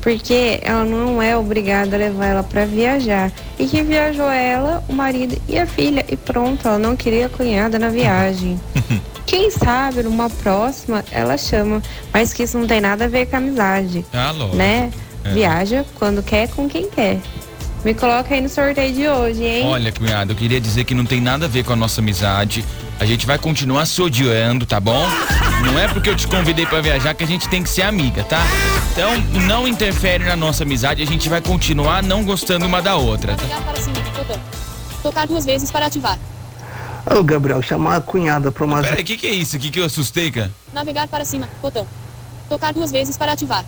Porque 0.00 0.60
ela 0.62 0.84
não 0.84 1.20
é 1.20 1.36
obrigada 1.36 1.96
a 1.96 1.98
levar 1.98 2.26
ela 2.26 2.42
pra 2.44 2.64
viajar. 2.64 3.32
E 3.58 3.66
que 3.66 3.82
viajou 3.82 4.30
ela, 4.30 4.82
o 4.88 4.92
marido 4.92 5.36
e 5.48 5.58
a 5.58 5.66
filha. 5.66 6.04
E 6.08 6.16
pronto, 6.16 6.66
ela 6.66 6.78
não 6.78 6.94
queria 6.94 7.26
a 7.26 7.28
cunhada 7.28 7.80
na 7.80 7.88
viagem. 7.88 8.58
Quem 9.26 9.50
sabe 9.50 10.04
numa 10.04 10.30
próxima 10.30 11.04
ela 11.10 11.36
chama. 11.36 11.82
Mas 12.12 12.32
que 12.32 12.44
isso 12.44 12.56
não 12.56 12.66
tem 12.66 12.80
nada 12.80 13.06
a 13.06 13.08
ver 13.08 13.26
com 13.26 13.36
amizade. 13.36 14.06
Ah, 14.12 14.30
lógico. 14.30 14.56
Né? 14.56 14.90
É. 15.24 15.32
Viaja 15.32 15.84
quando 15.96 16.22
quer 16.22 16.48
com 16.48 16.68
quem 16.68 16.88
quer. 16.88 17.18
Me 17.84 17.92
coloca 17.92 18.34
aí 18.34 18.40
no 18.40 18.48
sorteio 18.48 18.94
de 18.94 19.08
hoje, 19.08 19.44
hein? 19.44 19.66
Olha, 19.66 19.92
cunhado, 19.92 20.32
eu 20.32 20.36
queria 20.36 20.60
dizer 20.60 20.84
que 20.84 20.94
não 20.94 21.04
tem 21.04 21.20
nada 21.20 21.46
a 21.46 21.48
ver 21.48 21.64
com 21.64 21.72
a 21.72 21.76
nossa 21.76 22.00
amizade. 22.00 22.64
A 23.00 23.06
gente 23.06 23.26
vai 23.26 23.38
continuar 23.38 23.86
se 23.86 24.02
odiando, 24.02 24.66
tá 24.66 24.78
bom? 24.78 25.08
Não 25.64 25.78
é 25.78 25.88
porque 25.88 26.10
eu 26.10 26.14
te 26.14 26.28
convidei 26.28 26.66
para 26.66 26.82
viajar 26.82 27.14
que 27.14 27.24
a 27.24 27.26
gente 27.26 27.48
tem 27.48 27.62
que 27.62 27.70
ser 27.70 27.80
amiga, 27.80 28.22
tá? 28.22 28.42
Então 28.92 29.16
não 29.46 29.66
interfere 29.66 30.22
na 30.22 30.36
nossa 30.36 30.64
amizade, 30.64 31.02
a 31.02 31.06
gente 31.06 31.26
vai 31.26 31.40
continuar 31.40 32.02
não 32.02 32.22
gostando 32.22 32.66
uma 32.66 32.82
da 32.82 32.96
outra. 32.96 33.36
Tá? 33.36 33.42
Navegar 33.42 33.62
para 33.62 33.80
cima, 33.80 33.96
botão. 34.14 34.40
Tocar 35.02 35.26
duas 35.26 35.46
vezes 35.46 35.70
para 35.70 35.86
ativar. 35.86 36.18
Ô, 37.06 37.22
Gabriel, 37.24 37.62
chamar 37.62 37.96
a 37.96 38.00
cunhada 38.02 38.52
pra 38.52 38.66
uma. 38.66 38.82
Peraí, 38.82 39.00
o 39.00 39.04
que, 39.04 39.16
que 39.16 39.26
é 39.26 39.32
isso? 39.32 39.56
O 39.56 39.60
que, 39.60 39.70
que 39.70 39.80
eu 39.80 39.86
assustei, 39.86 40.30
cara? 40.30 40.50
Navegar 40.70 41.08
para 41.08 41.24
cima, 41.24 41.48
botão. 41.62 41.86
Tocar 42.50 42.74
duas 42.74 42.92
vezes 42.92 43.16
para 43.16 43.32
ativar. 43.32 43.64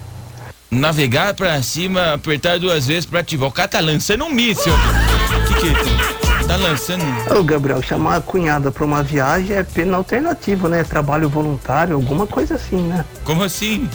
Navegar 0.70 1.32
pra 1.32 1.62
cima, 1.62 2.12
apertar 2.12 2.58
duas 2.58 2.86
vezes 2.86 3.06
pra 3.06 3.20
ativar. 3.20 3.48
O 3.48 3.52
cara 3.52 3.68
tá 3.68 3.80
lançando 3.80 4.24
um 4.24 4.30
míssil. 4.30 4.74
Tá 6.46 6.56
lançando. 6.56 7.02
Ô, 7.38 7.42
Gabriel, 7.42 7.82
chamar 7.82 8.16
a 8.16 8.20
cunhada 8.20 8.70
pra 8.70 8.84
uma 8.84 9.02
viagem 9.02 9.56
é 9.56 9.62
pena 9.62 9.96
alternativa, 9.96 10.68
né? 10.68 10.84
Trabalho 10.84 11.28
voluntário, 11.28 11.94
alguma 11.94 12.26
coisa 12.26 12.56
assim, 12.56 12.82
né? 12.82 13.04
Como 13.25 13.42
assim? 13.42 13.88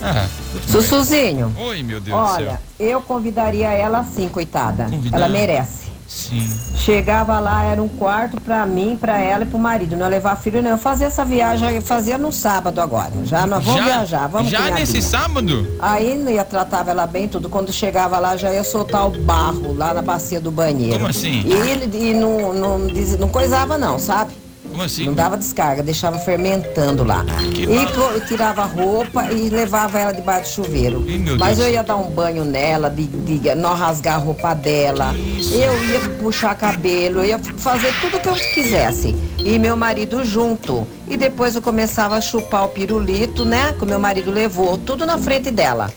Ah. 0.00 0.26
Sussuzinho. 0.68 1.54
Oi, 1.56 1.82
meu 1.82 2.00
Deus 2.00 2.16
do 2.18 2.24
Olha, 2.24 2.50
céu. 2.50 2.58
eu 2.80 3.00
convidaria 3.02 3.70
ela 3.72 4.04
sim, 4.04 4.28
coitada. 4.28 4.84
Convidar? 4.86 5.16
Ela 5.16 5.28
merece. 5.28 5.92
Sim. 6.08 6.50
Chegava 6.84 7.38
lá, 7.38 7.62
era 7.62 7.80
um 7.80 7.86
quarto 7.86 8.40
pra 8.40 8.66
mim, 8.66 8.96
pra 9.00 9.16
ela 9.20 9.44
e 9.44 9.46
pro 9.46 9.56
marido. 9.56 9.94
Não 9.96 10.04
ia 10.06 10.10
levar 10.10 10.34
filho, 10.36 10.60
não. 10.60 10.70
Eu 10.70 10.78
fazia 10.78 11.06
essa 11.06 11.24
viagem, 11.24 11.76
eu 11.76 11.80
fazia 11.82 12.18
no 12.18 12.32
sábado 12.32 12.80
agora. 12.80 13.12
Já 13.22 13.46
nós 13.46 13.64
vamos 13.64 13.80
Já- 13.80 13.84
viajar, 13.86 14.26
vamos 14.26 14.50
Já 14.50 14.68
nesse 14.70 15.00
sábado? 15.00 15.68
Aí 15.80 16.18
não 16.18 16.28
ia 16.32 16.44
tratava 16.44 16.90
ela 16.90 17.06
bem, 17.06 17.28
tudo. 17.28 17.48
Quando 17.48 17.72
chegava 17.72 18.18
lá, 18.18 18.36
já 18.36 18.52
ia 18.52 18.64
soltar 18.64 19.06
o 19.06 19.10
barro 19.10 19.72
lá 19.76 19.94
na 19.94 20.02
bacia 20.02 20.40
do 20.40 20.50
banheiro. 20.50 20.94
Como 20.98 21.06
assim? 21.08 21.44
E 21.46 21.52
ele 21.52 22.10
e 22.10 22.14
não, 22.14 22.52
não, 22.52 22.86
diz- 22.88 23.16
não 23.16 23.28
coisava, 23.28 23.78
não, 23.78 23.96
sabe? 24.00 24.32
Como 24.72 24.82
assim? 24.82 25.04
Não 25.04 25.12
dava 25.12 25.36
descarga, 25.36 25.82
deixava 25.82 26.18
fermentando 26.18 27.04
lá. 27.04 27.24
Que 27.54 27.64
E 27.64 28.26
tirava 28.26 28.62
a 28.62 28.64
roupa 28.64 29.30
e 29.30 29.50
levava 29.50 29.98
ela 29.98 30.12
debaixo 30.12 30.62
do 30.62 30.64
chuveiro. 30.64 31.00
meu 31.00 31.36
Mas 31.38 31.58
Deus. 31.58 31.68
eu 31.68 31.74
ia 31.74 31.82
dar 31.82 31.96
um 31.96 32.10
banho 32.10 32.42
nela, 32.42 32.88
de, 32.88 33.06
de 33.06 33.54
não 33.54 33.74
rasgar 33.74 34.14
a 34.14 34.18
roupa 34.18 34.54
dela. 34.54 35.14
Eu 35.52 35.84
ia 35.84 36.00
puxar 36.20 36.54
cabelo, 36.54 37.20
eu 37.20 37.26
ia 37.26 37.38
fazer 37.38 37.92
tudo 38.00 38.18
que 38.18 38.28
eu 38.28 38.34
quisesse. 38.34 39.14
E 39.38 39.58
meu 39.58 39.76
marido 39.76 40.24
junto. 40.24 40.86
E 41.06 41.18
depois 41.18 41.54
eu 41.54 41.60
começava 41.60 42.16
a 42.16 42.20
chupar 42.22 42.64
o 42.64 42.68
pirulito, 42.68 43.44
né? 43.44 43.74
Que 43.76 43.84
o 43.84 43.86
meu 43.86 43.98
marido 43.98 44.30
levou, 44.30 44.78
tudo 44.78 45.04
na 45.04 45.18
frente 45.18 45.50
dela. 45.50 45.92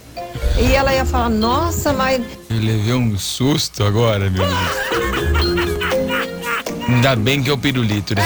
E 0.59 0.73
ela 0.73 0.93
ia 0.93 1.05
falar, 1.05 1.29
nossa, 1.29 1.93
mas 1.93 2.21
Eu 2.49 2.57
levei 2.59 2.93
um 2.93 3.17
susto 3.17 3.83
agora, 3.85 4.29
meu 4.29 4.45
Deus. 4.45 5.65
Ainda 6.89 7.15
bem 7.15 7.41
que 7.41 7.49
é 7.49 7.53
o 7.53 7.57
pirulito, 7.57 8.13
né? 8.15 8.23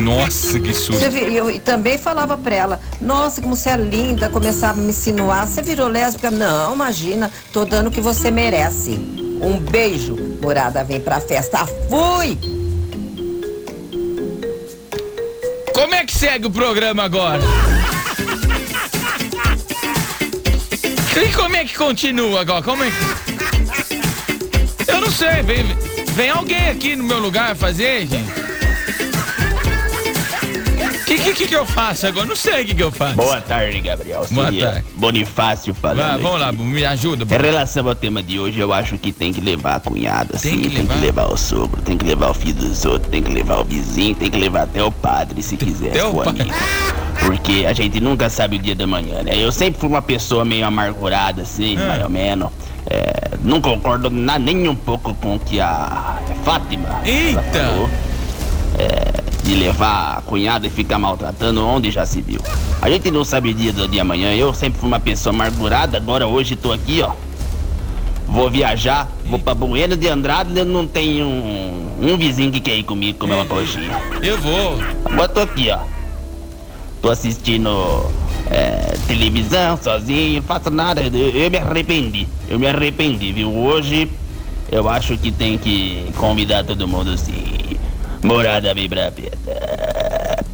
Nossa, 0.00 0.58
que 0.60 0.74
susto. 0.74 1.02
Eu, 1.02 1.50
e 1.50 1.58
também 1.58 1.96
falava 1.98 2.36
pra 2.36 2.54
ela, 2.54 2.80
nossa, 3.00 3.40
como 3.40 3.56
você 3.56 3.70
é 3.70 3.76
linda, 3.76 4.28
começava 4.28 4.80
a 4.80 4.82
me 4.82 4.90
insinuar, 4.90 5.46
você 5.46 5.62
virou 5.62 5.88
lésbica? 5.88 6.30
Não, 6.30 6.74
imagina, 6.74 7.30
tô 7.52 7.64
dando 7.64 7.88
o 7.88 7.90
que 7.90 8.00
você 8.00 8.30
merece. 8.30 8.92
Um 9.40 9.58
beijo, 9.58 10.16
morada 10.42 10.82
vem 10.84 11.00
pra 11.00 11.20
festa. 11.20 11.66
Fui! 11.88 12.38
Como 15.74 15.94
é 15.94 16.04
que 16.04 16.14
segue 16.14 16.46
o 16.46 16.50
programa 16.50 17.04
agora? 17.04 17.42
E 21.16 21.32
como 21.32 21.56
é 21.56 21.64
que 21.64 21.74
continua 21.74 22.42
agora? 22.42 22.62
Como 22.62 22.84
é 22.84 22.90
que. 22.90 22.96
Eu 24.86 25.00
não 25.00 25.10
sei, 25.10 25.42
vem, 25.42 25.64
vem 26.14 26.28
alguém 26.28 26.68
aqui 26.68 26.94
no 26.94 27.04
meu 27.04 27.18
lugar 27.18 27.56
fazer, 27.56 28.06
gente. 28.06 28.45
O 31.06 31.08
que, 31.08 31.18
que, 31.18 31.32
que, 31.34 31.46
que 31.46 31.54
eu 31.54 31.64
faço 31.64 32.04
agora? 32.08 32.26
Não 32.26 32.34
sei 32.34 32.62
o 32.64 32.66
que, 32.66 32.74
que 32.74 32.82
eu 32.82 32.90
faço. 32.90 33.14
Boa 33.14 33.40
tarde, 33.40 33.78
Gabriel. 33.80 34.26
Boa 34.28 34.46
Seria 34.46 34.70
tarde. 34.72 34.86
Bonifácio 34.96 35.72
falando. 35.72 36.20
Vamos 36.20 36.40
lá, 36.40 36.50
me 36.50 36.84
ajuda. 36.84 37.24
Em 37.32 37.40
relação 37.40 37.86
ao 37.86 37.94
tema 37.94 38.20
de 38.24 38.40
hoje, 38.40 38.58
eu 38.58 38.72
acho 38.72 38.98
que 38.98 39.12
tem 39.12 39.32
que 39.32 39.40
levar 39.40 39.76
a 39.76 39.80
cunhada, 39.80 40.36
Tem 40.36 40.54
sim. 40.54 40.62
que 40.62 40.70
Tem 40.70 40.84
que 40.84 40.98
levar 40.98 41.26
o 41.32 41.36
sogro, 41.36 41.80
tem 41.80 41.96
que 41.96 42.04
levar 42.04 42.30
o 42.30 42.34
filho 42.34 42.54
dos 42.54 42.84
outros, 42.84 43.08
tem 43.08 43.22
que 43.22 43.30
levar 43.32 43.60
o 43.60 43.64
vizinho, 43.64 44.16
tem 44.16 44.28
que 44.28 44.36
levar 44.36 44.62
até 44.62 44.82
o 44.82 44.90
padre, 44.90 45.40
se 45.44 45.56
quiser, 45.56 45.90
Até 45.90 46.00
se 46.00 46.06
o 46.06 46.20
amigo. 46.28 46.50
Porque 47.24 47.64
a 47.68 47.72
gente 47.72 48.00
nunca 48.00 48.28
sabe 48.28 48.56
o 48.56 48.58
dia 48.58 48.74
da 48.74 48.86
manhã, 48.88 49.22
né? 49.22 49.30
Eu 49.36 49.52
sempre 49.52 49.78
fui 49.78 49.88
uma 49.88 50.02
pessoa 50.02 50.44
meio 50.44 50.66
amargurada, 50.66 51.42
assim, 51.42 51.76
Ah. 51.78 51.86
mais 51.86 52.02
ou 52.02 52.10
menos. 52.10 52.50
É, 52.90 53.30
não 53.44 53.60
concordo 53.60 54.10
na, 54.10 54.40
nem 54.40 54.66
um 54.68 54.74
pouco 54.74 55.14
com 55.14 55.36
o 55.36 55.38
que 55.38 55.60
a 55.60 56.18
Fátima 56.44 57.00
Eita! 57.04 57.40
falou. 57.42 57.88
É, 58.78 59.15
de 59.46 59.54
levar 59.54 60.18
a 60.18 60.22
cunhada 60.22 60.66
e 60.66 60.70
ficar 60.70 60.98
maltratando 60.98 61.64
onde 61.64 61.92
já 61.92 62.04
se 62.04 62.20
viu. 62.20 62.40
A 62.82 62.90
gente 62.90 63.12
não 63.12 63.24
sabe 63.24 63.50
o 63.50 63.54
dia 63.54 63.72
do 63.72 63.86
dia 63.86 64.02
amanhã. 64.02 64.34
Eu 64.34 64.52
sempre 64.52 64.80
fui 64.80 64.88
uma 64.88 64.98
pessoa 64.98 65.32
amargurada, 65.32 65.96
agora 65.96 66.26
hoje 66.26 66.56
tô 66.56 66.72
aqui, 66.72 67.00
ó. 67.00 67.12
Vou 68.26 68.50
viajar, 68.50 69.08
vou 69.26 69.38
pra 69.38 69.54
Bueno 69.54 69.96
de 69.96 70.08
Andrade, 70.08 70.58
eu 70.58 70.64
não 70.64 70.84
tenho 70.84 71.24
um, 71.24 71.96
um 72.02 72.16
vizinho 72.16 72.50
que 72.50 72.58
quer 72.58 72.76
ir 72.76 72.82
comigo 72.82 73.20
comer 73.20 73.34
uma 73.34 73.46
coxinha. 73.46 74.00
Eu 74.20 74.36
vou. 74.38 74.80
Agora 75.04 75.28
tô 75.28 75.40
aqui, 75.40 75.70
ó. 75.70 75.78
Tô 77.00 77.08
assistindo 77.08 77.70
é, 78.50 78.96
televisão 79.06 79.78
sozinho, 79.80 80.42
faço 80.42 80.70
nada. 80.70 81.02
Eu, 81.02 81.12
eu 81.14 81.50
me 81.50 81.56
arrependi. 81.56 82.26
Eu 82.48 82.58
me 82.58 82.66
arrependi, 82.66 83.30
viu? 83.30 83.54
Hoje 83.54 84.10
eu 84.72 84.88
acho 84.88 85.16
que 85.16 85.30
tem 85.30 85.56
que 85.56 86.12
convidar 86.16 86.64
todo 86.64 86.88
mundo 86.88 87.16
sim. 87.16 87.75
Morada 88.22 88.72
vem 88.74 88.88
pra 88.88 89.10
festa. 89.10 90.44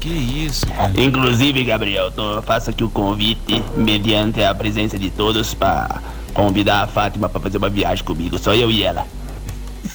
Que 0.00 0.08
isso, 0.08 0.66
cara? 0.66 0.92
Inclusive, 1.00 1.62
Gabriel, 1.64 2.10
tô, 2.10 2.42
faço 2.42 2.70
aqui 2.70 2.82
o 2.82 2.90
convite, 2.90 3.62
mediante 3.76 4.42
a 4.42 4.52
presença 4.54 4.98
de 4.98 5.10
todos, 5.10 5.54
pra 5.54 6.02
convidar 6.34 6.82
a 6.82 6.86
Fátima 6.88 7.28
pra 7.28 7.40
fazer 7.40 7.58
uma 7.58 7.68
viagem 7.68 8.04
comigo. 8.04 8.36
Só 8.38 8.54
eu 8.54 8.70
e 8.70 8.82
ela. 8.82 9.06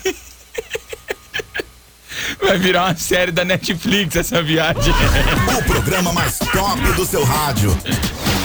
Vai 2.41 2.57
virar 2.57 2.85
uma 2.85 2.95
série 2.95 3.31
da 3.31 3.43
Netflix 3.43 4.15
essa 4.15 4.41
viagem. 4.41 4.93
O 5.57 5.63
programa 5.63 6.13
mais 6.13 6.37
top 6.39 6.81
do 6.95 7.05
seu 7.05 7.23
rádio. 7.23 7.75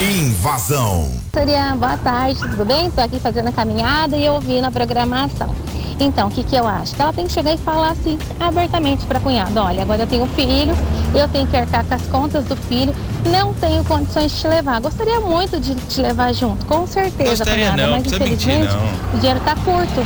Invasão. 0.01 1.09
Seria 1.33 1.75
boa 1.75 1.97
tarde, 1.97 2.39
tudo 2.39 2.65
bem? 2.65 2.91
Tô 2.91 2.99
aqui 3.01 3.19
fazendo 3.19 3.47
a 3.49 3.51
caminhada 3.51 4.17
e 4.17 4.27
ouvindo 4.27 4.65
a 4.65 4.71
programação. 4.71 5.55
Então, 5.99 6.27
o 6.27 6.31
que, 6.31 6.43
que 6.43 6.55
eu 6.55 6.67
acho? 6.67 6.95
Que 6.95 7.01
ela 7.01 7.13
tem 7.13 7.27
que 7.27 7.33
chegar 7.33 7.53
e 7.53 7.57
falar 7.57 7.91
assim, 7.91 8.17
abertamente 8.39 9.05
para 9.05 9.19
cunhado: 9.19 9.59
olha, 9.59 9.81
agora 9.81 10.03
eu 10.03 10.07
tenho 10.07 10.25
filho, 10.27 10.75
eu 11.13 11.27
tenho 11.27 11.47
que 11.47 11.55
arcar 11.55 11.85
com 11.85 11.93
as 11.93 12.01
contas 12.03 12.45
do 12.45 12.55
filho, 12.55 12.95
não 13.29 13.53
tenho 13.53 13.83
condições 13.83 14.31
de 14.31 14.41
te 14.41 14.47
levar. 14.47 14.79
Gostaria 14.81 15.19
muito 15.19 15.59
de 15.59 15.75
te 15.75 16.01
levar 16.01 16.33
junto, 16.33 16.65
com 16.65 16.85
certeza, 16.87 17.29
Gostaria 17.29 17.71
cunhada, 17.71 17.83
não, 17.83 17.91
mas 17.91 18.03
mentir, 18.03 18.15
infelizmente 18.15 18.73
não. 18.73 19.13
o 19.13 19.19
dinheiro 19.19 19.39
tá 19.41 19.55
curto. 19.55 20.05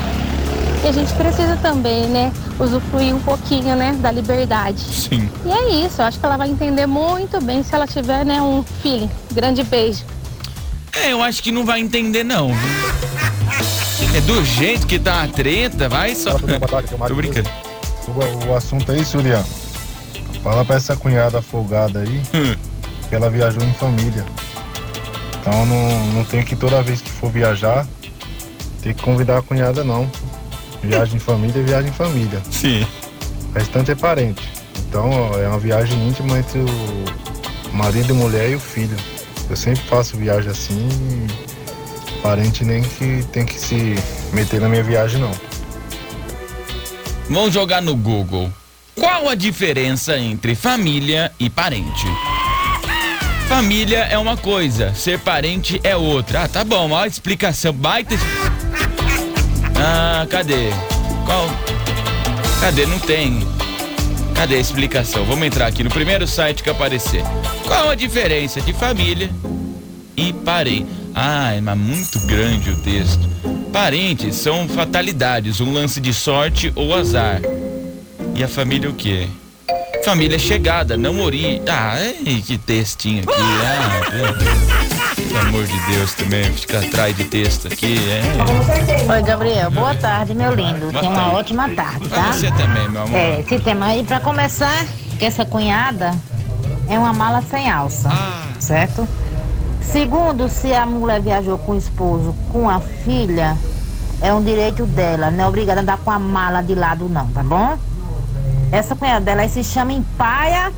E 0.84 0.88
a 0.88 0.92
gente 0.92 1.12
precisa 1.14 1.58
também, 1.58 2.06
né, 2.06 2.32
usufruir 2.60 3.14
um 3.16 3.20
pouquinho, 3.20 3.76
né, 3.76 3.98
da 4.00 4.12
liberdade. 4.12 4.80
Sim. 4.80 5.28
E 5.44 5.52
é 5.52 5.86
isso, 5.86 6.02
eu 6.02 6.06
acho 6.06 6.20
que 6.20 6.26
ela 6.26 6.38
vai 6.38 6.50
entender 6.50 6.86
muito 6.86 7.42
bem 7.42 7.64
se 7.64 7.74
ela 7.74 7.88
tiver, 7.88 8.24
né, 8.24 8.40
um 8.42 8.64
filho. 8.84 9.10
Grande 9.34 9.64
beijo. 9.64 10.04
É, 10.94 11.12
eu 11.12 11.22
acho 11.22 11.42
que 11.42 11.52
não 11.52 11.66
vai 11.66 11.80
entender, 11.80 12.24
não. 12.24 12.52
É 14.28 14.34
do 14.34 14.44
jeito 14.44 14.86
que 14.86 15.00
tá 15.00 15.24
a 15.24 15.28
treta, 15.28 15.88
vai 15.88 16.14
só. 16.14 16.38
Tô 16.38 17.16
brincando. 17.16 17.50
O, 18.08 18.48
o 18.50 18.56
assunto 18.56 18.92
é 18.92 18.98
isso, 18.98 19.14
Juliano. 19.14 19.46
Fala 20.44 20.66
pra 20.66 20.76
essa 20.76 20.98
cunhada 20.98 21.42
folgada 21.42 22.00
aí 22.00 22.22
que 23.08 23.16
ela 23.16 23.30
viajou 23.30 23.64
em 23.64 23.74
família. 23.74 24.26
Então 25.40 25.66
não, 25.66 26.08
não 26.08 26.24
tem 26.26 26.44
que 26.44 26.58
toda 26.58 26.84
vez 26.84 27.02
que 27.02 27.10
for 27.10 27.32
viajar 27.32 27.88
ter 28.82 28.94
que 28.94 29.02
convidar 29.02 29.38
a 29.38 29.42
cunhada 29.42 29.84
não. 29.84 30.10
Viagem 30.84 31.16
em 31.16 31.20
família 31.20 31.62
é 31.62 31.64
viagem 31.64 31.90
em 31.90 31.94
família. 31.94 32.42
Sim. 32.52 32.86
O 33.50 33.58
restante 33.58 33.92
é 33.92 33.96
parente. 33.96 34.42
Então 34.80 35.10
ó, 35.10 35.38
é 35.40 35.48
uma 35.48 35.60
viagem 35.60 36.06
íntima 36.06 36.38
entre 36.38 36.60
o 36.60 37.74
marido, 37.74 38.14
mulher 38.14 38.50
e 38.50 38.56
o 38.56 38.60
filho. 38.60 38.98
Eu 39.50 39.56
sempre 39.56 39.84
faço 39.86 40.18
viagem 40.18 40.52
assim 40.52 40.88
e 40.90 41.57
parente 42.18 42.64
nem 42.64 42.82
que 42.82 43.24
tem 43.32 43.46
que 43.46 43.60
se 43.60 43.96
meter 44.34 44.62
na 44.62 44.70
minha 44.70 44.84
viagem 44.84 45.20
não. 45.20 45.32
Vamos 47.30 47.54
jogar 47.54 47.82
no 47.82 47.96
Google. 47.96 48.52
Qual 48.96 49.30
a 49.30 49.36
diferença 49.36 50.18
entre 50.18 50.56
família 50.56 51.32
e 51.40 51.50
parente? 51.50 52.08
Família 53.48 54.00
é 54.00 54.18
uma 54.18 54.36
coisa, 54.36 54.94
ser 54.94 55.20
parente 55.20 55.80
é 55.84 55.96
outra. 55.96 56.44
Ah, 56.44 56.48
tá 56.48 56.64
bom, 56.64 56.92
ó, 56.92 57.06
explicação. 57.06 57.72
Baita. 57.72 58.16
Ah, 59.76 60.26
cadê? 60.30 60.70
Qual? 61.26 61.48
Cadê? 62.60 62.86
Não 62.86 63.00
tem. 63.00 63.40
Cadê 64.34 64.56
a 64.56 64.60
explicação? 64.60 65.24
Vamos 65.26 65.46
entrar 65.48 65.68
aqui 65.68 65.84
no 65.84 65.90
primeiro 65.90 66.28
site 66.28 66.64
que 66.64 66.70
aparecer. 66.70 67.24
Qual 67.66 67.90
a 67.90 67.96
diferença 67.96 68.60
de 68.60 68.74
família 68.74 69.30
e 70.16 70.34
parente? 70.34 70.97
Ah, 71.20 71.52
é 71.54 71.60
mas 71.62 71.76
muito 71.78 72.20
grande 72.28 72.70
o 72.70 72.76
texto. 72.78 73.28
Parentes 73.74 74.36
são 74.36 74.68
fatalidades, 74.68 75.60
um 75.60 75.74
lance 75.74 76.00
de 76.00 76.14
sorte 76.14 76.72
ou 76.76 76.94
azar. 76.96 77.42
E 78.36 78.44
a 78.44 78.48
família 78.48 78.88
o 78.90 78.94
quê? 78.94 79.28
família 80.06 80.38
chegada, 80.40 80.96
não 80.96 81.20
ori. 81.20 81.62
Ah, 81.68 81.98
ei, 82.26 82.42
que 82.42 82.58
textinho 82.58 83.24
aqui. 83.24 83.34
Ah, 83.68 84.10
pelo, 84.10 85.28
pelo 85.28 85.40
amor 85.40 85.66
de 85.66 85.80
Deus 85.88 86.14
também, 86.14 86.44
fica 86.54 86.80
atrás 86.80 87.16
de 87.18 87.26
texto 87.26 87.68
aqui. 87.68 87.98
É. 88.10 89.12
Oi, 89.12 89.22
Gabriel. 89.24 89.70
Boa 89.72 89.94
tarde, 89.96 90.34
meu 90.34 90.54
lindo. 90.56 90.92
Boa 90.92 91.02
Tenha 91.02 91.10
uma 91.12 91.34
ótima 91.34 91.68
tarde, 91.70 92.08
tá? 92.08 92.32
você 92.32 92.50
também, 92.52 92.88
meu 92.90 93.02
amor. 93.02 93.16
É, 93.18 93.40
esse 93.42 93.60
tema 93.60 93.88
aí, 93.88 94.04
pra 94.06 94.20
começar, 94.22 94.86
que 95.20 95.26
essa 95.26 95.44
cunhada 95.46 96.12
é 96.88 96.98
uma 96.98 97.12
mala 97.12 97.42
sem 97.50 97.70
alça, 97.70 98.08
Ah. 98.10 98.48
certo? 98.60 99.06
Segundo, 99.92 100.50
se 100.50 100.74
a 100.74 100.86
mulher 100.86 101.22
viajou 101.22 101.58
com 101.58 101.72
o 101.72 101.78
esposo, 101.78 102.36
com 102.52 102.70
a 102.70 102.80
filha, 102.80 103.58
é 104.22 104.34
um 104.34 104.44
direito 104.44 104.86
dela, 104.86 105.32
não 105.32 105.46
é 105.46 105.48
obrigada 105.48 105.80
a 105.80 105.84
andar 105.84 105.98
com 105.98 106.12
a 106.12 106.20
mala 106.20 106.62
de 106.62 106.76
lado 106.76 107.08
não, 107.08 107.28
tá 107.28 107.42
bom? 107.42 107.78
Essa 108.72 108.96
cunhada 108.96 109.24
dela 109.24 109.44
aí 109.44 109.50
se 109.50 109.64
chama 109.64 109.94
empaia, 109.94 110.74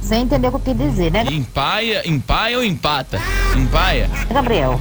sem 0.00 0.22
entender 0.22 0.48
o 0.48 0.50
que 0.52 0.56
eu 0.70 0.74
quis 0.74 0.78
dizer, 0.78 1.10
né, 1.10 1.24
Empaia, 1.30 2.08
empaia 2.08 2.56
ou 2.56 2.64
empata? 2.64 3.20
Empaia? 3.56 4.08
Gabriel? 4.30 4.80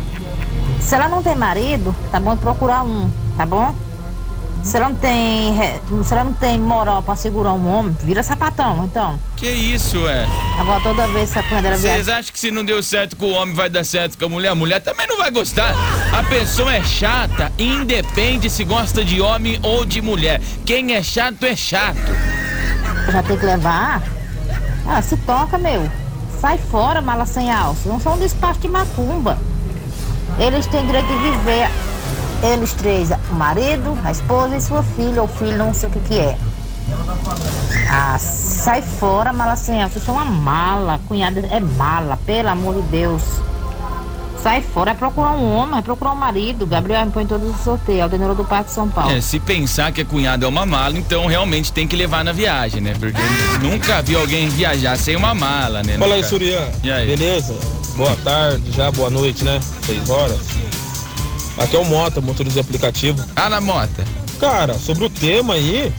Se 0.80 0.96
ela 0.96 1.10
não 1.10 1.24
tem 1.24 1.36
marido, 1.36 1.96
tá 2.12 2.20
bom 2.20 2.38
procurar 2.38 2.84
um, 2.84 3.10
tá 3.36 3.46
bom? 3.46 3.74
Se 4.63 4.77
ela 4.77 4.89
não 4.89 4.96
tem, 4.96 5.60
ela 6.12 6.24
não 6.24 6.34
tem 6.34 6.60
moral 6.60 7.01
pra 7.01 7.15
segurar 7.15 7.53
um 7.53 7.68
homem, 7.68 7.96
vira 8.03 8.22
sapatão, 8.22 8.86
então. 8.86 9.20
Que 9.36 9.50
isso, 9.50 10.08
é? 10.08 10.27
Agora 10.60 10.80
toda 10.82 11.08
vez 11.08 11.34
que 11.34 11.39
a 11.39 11.44
cunhada 11.44 11.63
dela 11.63 11.77
Vocês 11.77 12.08
acham 12.08 12.32
que 12.32 12.39
se 12.39 12.51
não 12.51 12.63
deu 12.63 12.82
certo 12.84 13.15
com 13.15 13.25
o 13.25 13.32
homem 13.32 13.56
vai 13.56 13.70
dar 13.70 13.84
certo 13.84 14.18
com 14.18 14.25
a 14.25 14.30
mulher? 14.30 14.50
A 14.50 14.56
mulher 14.56 14.80
também 14.80 15.08
não 15.08 15.18
vai 15.18 15.32
gostar. 15.32 15.74
A 16.13 16.24
pessoa 16.24 16.74
é 16.74 16.84
chata, 16.84 17.51
independe 17.58 18.50
se 18.51 18.63
gosta 18.63 19.03
de 19.03 19.20
homem 19.20 19.60
ou 19.63 19.84
de 19.84 20.00
mulher. 20.00 20.39
Quem 20.63 20.94
é 20.94 21.01
chato 21.01 21.44
é 21.44 21.56
chato. 21.56 22.15
já 23.12 23.24
tem 23.24 23.38
que 23.38 23.46
levar. 23.46 24.03
Ah, 24.88 25.01
se 25.01 25.18
toca, 25.18 25.58
meu. 25.58 25.89
Sai 26.39 26.60
fora, 26.60 27.01
mala 27.01 27.25
sem 27.25 27.51
alça. 27.51 27.89
Não 27.89 28.00
são 28.00 28.13
um 28.13 28.20
despacho 28.20 28.60
de 28.60 28.68
macumba. 28.68 29.39
Eles 30.39 30.68
têm 30.68 30.86
direito 30.86 31.08
de 31.08 31.18
viver. 31.18 31.70
Eles 32.43 32.74
três, 32.74 33.10
o 33.29 33.33
marido, 33.36 33.98
a 34.03 34.12
esposa 34.12 34.55
e 34.57 34.62
sua 34.62 34.81
filha, 34.83 35.21
ou 35.21 35.27
filho, 35.27 35.57
não 35.57 35.74
sei 35.74 35.89
o 35.89 35.91
que 35.91 36.00
que 36.00 36.17
é. 36.19 36.38
Ah, 37.89 38.17
sai 38.19 38.81
fora, 38.81 39.31
mala 39.31 39.55
sem 39.55 39.81
alça. 39.81 40.00
Isso 40.00 40.10
é 40.10 40.13
uma 40.13 40.25
mala. 40.25 41.00
Cunhada 41.07 41.39
é 41.51 41.60
mala, 41.60 42.17
pelo 42.25 42.50
amor 42.50 42.75
de 42.75 42.81
Deus. 42.89 43.21
Sai 44.41 44.62
fora, 44.63 44.89
é 44.91 44.93
procurar 44.95 45.33
um 45.33 45.53
homem, 45.55 45.77
é 45.77 45.81
procurar 45.83 46.13
um 46.13 46.15
marido. 46.15 46.65
Gabriel 46.65 47.05
me 47.05 47.12
põe 47.12 47.27
todos 47.27 47.48
os 47.55 47.62
sorteios, 47.63 48.01
Aldenora 48.01 48.33
do 48.33 48.43
Parque 48.43 48.69
de 48.69 48.74
São 48.74 48.89
Paulo. 48.89 49.12
É, 49.15 49.21
se 49.21 49.39
pensar 49.39 49.91
que 49.91 50.01
a 50.01 50.05
cunhada 50.05 50.45
é 50.45 50.50
uma 50.50 50.65
mala, 50.65 50.98
então 50.98 51.27
realmente 51.27 51.71
tem 51.71 51.88
que 51.88 51.95
levar 51.95 52.24
na 52.24 52.31
viagem, 52.31 52.81
né? 52.81 52.95
Porque 53.00 53.21
nunca 53.62 54.01
vi 54.01 54.15
alguém 54.15 54.50
viajar 54.50 54.98
sem 54.98 55.15
uma 55.15 55.36
mala, 55.36 55.83
né? 55.83 55.95
Fala 55.95 56.15
aí, 56.15 56.21
Nunca- 56.21 56.29
Surian. 56.29 56.67
E 56.83 56.91
aí? 56.91 57.05
Beleza? 57.15 57.53
Boa 57.95 58.15
tarde, 58.24 58.71
já 58.71 58.89
boa 58.91 59.12
noite, 59.12 59.43
né? 59.43 59.60
Seis 59.86 60.10
horas. 60.10 60.39
Aqui 61.58 61.75
é 61.75 61.79
o 61.79 61.86
Mota, 61.86 62.22
motorista 62.22 62.62
de 62.62 62.67
aplicativo. 62.67 63.24
Ah, 63.36 63.50
na 63.50 63.62
Mota. 63.62 64.03
Cara, 64.39 64.74
sobre 64.74 65.05
o 65.05 65.10
tema 65.10 65.53
aí, 65.53 65.93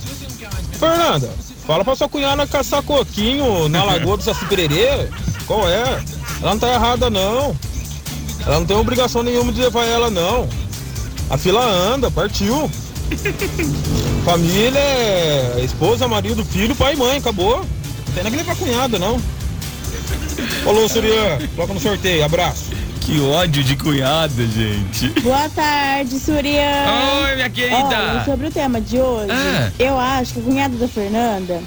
Fernanda, 0.78 1.30
fala 1.66 1.84
pra 1.84 1.94
sua 1.94 2.08
cunhada 2.08 2.46
caçar 2.46 2.82
coquinho 2.82 3.68
na 3.68 3.84
Lagoa 3.84 4.16
do 4.16 4.24
Saci 4.24 4.44
Pererê. 4.46 5.08
Qual 5.46 5.68
é? 5.68 6.02
Ela 6.40 6.50
não 6.50 6.58
tá 6.58 6.72
errada, 6.72 7.08
não. 7.08 7.56
Ela 8.44 8.58
não 8.58 8.66
tem 8.66 8.76
obrigação 8.76 9.22
nenhuma 9.22 9.52
de 9.52 9.60
levar 9.60 9.84
ela, 9.84 10.10
não. 10.10 10.48
A 11.30 11.38
fila 11.38 11.64
anda, 11.64 12.10
partiu. 12.10 12.70
Família 14.24 14.78
é 14.78 15.60
esposa, 15.64 16.08
marido, 16.08 16.44
filho, 16.44 16.74
pai 16.74 16.94
e 16.94 16.96
mãe, 16.96 17.18
acabou. 17.18 17.58
Não 17.58 18.14
tem 18.14 18.22
nem 18.24 18.32
que 18.32 18.38
levar 18.38 18.56
cunhada, 18.56 18.98
não. 18.98 19.20
Falou, 20.64 20.88
Surian. 20.88 21.38
Coloca 21.54 21.74
no 21.74 21.80
sorteio. 21.80 22.24
Abraço. 22.24 22.70
Que 23.04 23.20
ódio 23.20 23.62
de 23.64 23.76
cunhada, 23.76 24.46
gente. 24.46 25.08
Boa 25.20 25.48
tarde, 25.48 26.18
Surian. 26.20 26.84
Oi, 27.26 27.34
minha 27.34 27.50
querida. 27.50 27.76
Olha, 27.76 28.24
sobre 28.24 28.46
o 28.46 28.50
tema 28.50 28.80
de 28.80 28.98
hoje, 29.00 29.30
Ah. 29.30 29.70
eu 29.78 29.98
acho 29.98 30.34
que 30.34 30.40
a 30.40 30.42
cunhada 30.42 30.76
da 30.76 30.86
Fernanda 30.88 31.60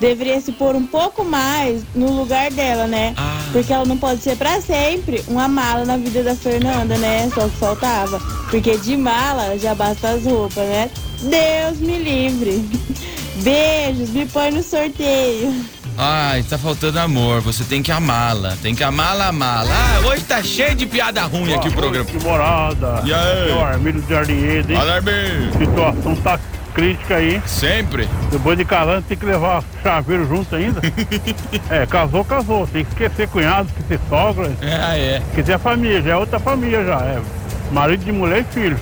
deveria 0.00 0.40
se 0.40 0.52
pôr 0.52 0.74
um 0.74 0.86
pouco 0.86 1.22
mais 1.24 1.82
no 1.94 2.10
lugar 2.12 2.50
dela, 2.50 2.86
né? 2.86 3.12
Ah. 3.16 3.38
Porque 3.52 3.72
ela 3.72 3.84
não 3.84 3.98
pode 3.98 4.22
ser 4.22 4.36
pra 4.36 4.60
sempre 4.62 5.22
uma 5.28 5.46
mala 5.48 5.84
na 5.84 5.96
vida 5.98 6.22
da 6.22 6.34
Fernanda, 6.34 6.96
né? 6.96 7.30
Só 7.34 7.42
que 7.48 7.56
faltava. 7.56 8.18
Porque 8.50 8.76
de 8.78 8.96
mala 8.96 9.58
já 9.58 9.74
basta 9.74 10.08
as 10.10 10.24
roupas, 10.24 10.64
né? 10.66 10.90
Deus 11.20 11.78
me 11.78 11.98
livre. 11.98 12.64
Beijos, 13.44 14.10
me 14.10 14.26
põe 14.26 14.50
no 14.50 14.62
sorteio. 14.62 15.54
Ai, 16.02 16.42
tá 16.44 16.56
faltando 16.56 16.98
amor. 16.98 17.42
Você 17.42 17.62
tem 17.62 17.82
que 17.82 17.92
amá-la. 17.92 18.56
Tem 18.62 18.74
que 18.74 18.82
amá-la, 18.82 19.26
amá-la. 19.26 19.70
Ah, 19.70 20.06
hoje 20.06 20.24
tá 20.24 20.42
cheio 20.42 20.74
de 20.74 20.86
piada 20.86 21.22
ruim 21.24 21.52
aqui 21.52 21.68
o 21.68 21.72
programa. 21.72 22.06
Que 22.06 22.18
morada. 22.24 23.02
E 23.04 23.12
aí? 23.12 23.50
É 23.50 23.54
o 23.54 23.62
Armílio 23.62 24.00
de 24.00 24.14
Arlinheda, 24.14 24.72
hein? 24.72 24.78
Fala, 24.78 24.94
Armílio. 24.94 25.52
Situação 25.58 26.16
tá 26.16 26.40
crítica 26.72 27.16
aí. 27.16 27.42
Sempre. 27.44 28.08
Depois 28.30 28.56
de 28.56 28.64
casando 28.64 29.02
tem 29.02 29.18
que 29.18 29.26
levar 29.26 29.62
chaveiro 29.82 30.26
junto 30.26 30.56
ainda. 30.56 30.80
é, 31.68 31.84
casou, 31.84 32.24
casou. 32.24 32.66
Tem 32.66 32.82
que 32.82 32.92
esquecer 32.92 33.28
cunhado, 33.28 33.68
esquecer 33.68 34.00
sogra. 34.08 34.50
Ah, 34.62 34.96
é. 34.96 35.18
Esquecer 35.18 35.52
a 35.52 35.58
família, 35.58 36.00
já 36.00 36.12
é 36.12 36.16
outra 36.16 36.40
família 36.40 36.82
já. 36.82 36.98
É 37.00 37.20
marido 37.70 38.06
de 38.06 38.12
mulher 38.12 38.40
e 38.40 38.54
filho. 38.54 38.80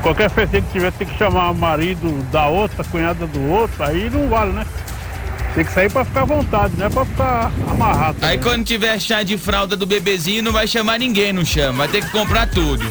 Qualquer 0.00 0.30
festa 0.30 0.58
que 0.58 0.72
tiver, 0.72 0.92
tem 0.92 1.06
que 1.06 1.18
chamar 1.18 1.52
marido 1.52 2.22
da 2.30 2.46
outra, 2.46 2.82
cunhada 2.84 3.26
do 3.26 3.50
outro, 3.50 3.84
aí 3.84 4.08
não 4.08 4.26
vale, 4.28 4.52
né? 4.52 4.64
Tem 5.54 5.64
que 5.64 5.72
sair 5.72 5.90
pra 5.90 6.04
ficar 6.04 6.22
à 6.22 6.24
vontade, 6.24 6.74
não 6.76 6.86
é 6.86 6.90
pra 6.90 7.04
ficar 7.04 7.52
amarrado. 7.70 8.16
Aí 8.22 8.38
quando 8.38 8.64
tiver 8.64 8.98
chá 9.00 9.22
de 9.22 9.38
fralda 9.38 9.76
do 9.76 9.86
bebezinho, 9.86 10.42
não 10.42 10.52
vai 10.52 10.66
chamar 10.66 10.98
ninguém, 10.98 11.32
não 11.32 11.44
chama. 11.44 11.78
Vai 11.78 11.88
ter 11.88 12.04
que 12.04 12.10
comprar 12.10 12.48
tudo. 12.48 12.84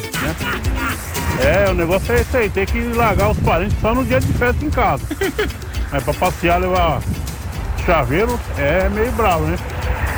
É, 1.40 1.68
o 1.70 1.74
negócio 1.74 2.12
é 2.14 2.20
esse 2.22 2.36
aí, 2.36 2.48
tem 2.48 2.64
que 2.64 2.80
largar 2.94 3.30
os 3.32 3.38
parentes 3.40 3.76
só 3.82 3.94
no 3.94 4.02
dia 4.04 4.18
de 4.20 4.32
festa 4.32 4.64
em 4.64 4.70
casa. 4.70 5.02
Mas 5.92 6.02
pra 6.02 6.14
passear, 6.14 6.58
levar 6.58 7.02
chaveiro 7.84 8.40
é 8.56 8.88
meio 8.88 9.12
bravo, 9.12 9.44
né? 9.44 9.58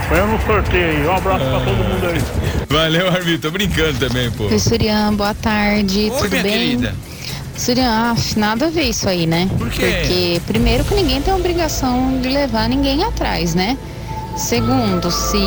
Põe 0.09 0.21
no 0.21 0.41
sorteio 0.47 0.87
aí, 0.89 1.05
um 1.07 1.17
abraço 1.17 1.45
pra 1.45 1.59
todo 1.61 1.77
mundo 1.77 2.07
aí. 2.07 2.23
Valeu, 2.71 3.09
Armito. 3.09 3.41
Tô 3.41 3.51
brincando 3.51 3.99
também, 3.99 4.31
pô. 4.31 4.57
Surian, 4.59 5.13
boa 5.15 5.35
tarde, 5.35 6.11
Oi, 6.11 6.11
tudo 6.11 6.31
minha 6.31 6.43
bem? 6.45 6.53
querida. 6.53 6.95
Surian, 7.57 8.15
nada 8.37 8.67
a 8.67 8.71
ver 8.71 8.85
isso 8.85 9.09
aí, 9.09 9.27
né? 9.27 9.49
Por 9.59 9.71
quê? 9.71 9.81
Porque, 10.01 10.43
primeiro, 10.47 10.85
que 10.85 10.95
ninguém 10.95 11.21
tem 11.23 11.33
obrigação 11.35 12.21
de 12.21 12.29
levar 12.29 12.69
ninguém 12.69 13.03
atrás, 13.05 13.55
né? 13.55 13.77
Segundo, 14.37 15.11
se 15.11 15.39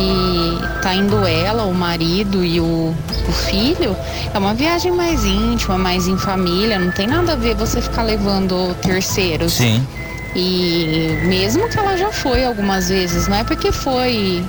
tá 0.82 0.92
indo 0.94 1.24
ela, 1.24 1.62
o 1.64 1.72
marido 1.72 2.44
e 2.44 2.58
o, 2.60 2.92
o 3.28 3.32
filho, 3.32 3.96
é 4.34 4.36
uma 4.38 4.52
viagem 4.52 4.90
mais 4.90 5.24
íntima, 5.24 5.78
mais 5.78 6.08
em 6.08 6.18
família, 6.18 6.76
não 6.76 6.90
tem 6.90 7.06
nada 7.06 7.34
a 7.34 7.36
ver 7.36 7.54
você 7.54 7.80
ficar 7.80 8.02
levando 8.02 8.74
terceiros. 8.82 9.52
Sim. 9.52 9.86
E 10.34 11.16
mesmo 11.24 11.68
que 11.68 11.78
ela 11.78 11.96
já 11.96 12.10
foi 12.10 12.44
algumas 12.44 12.88
vezes, 12.88 13.28
não 13.28 13.36
é 13.36 13.44
porque 13.44 13.70
foi 13.70 14.44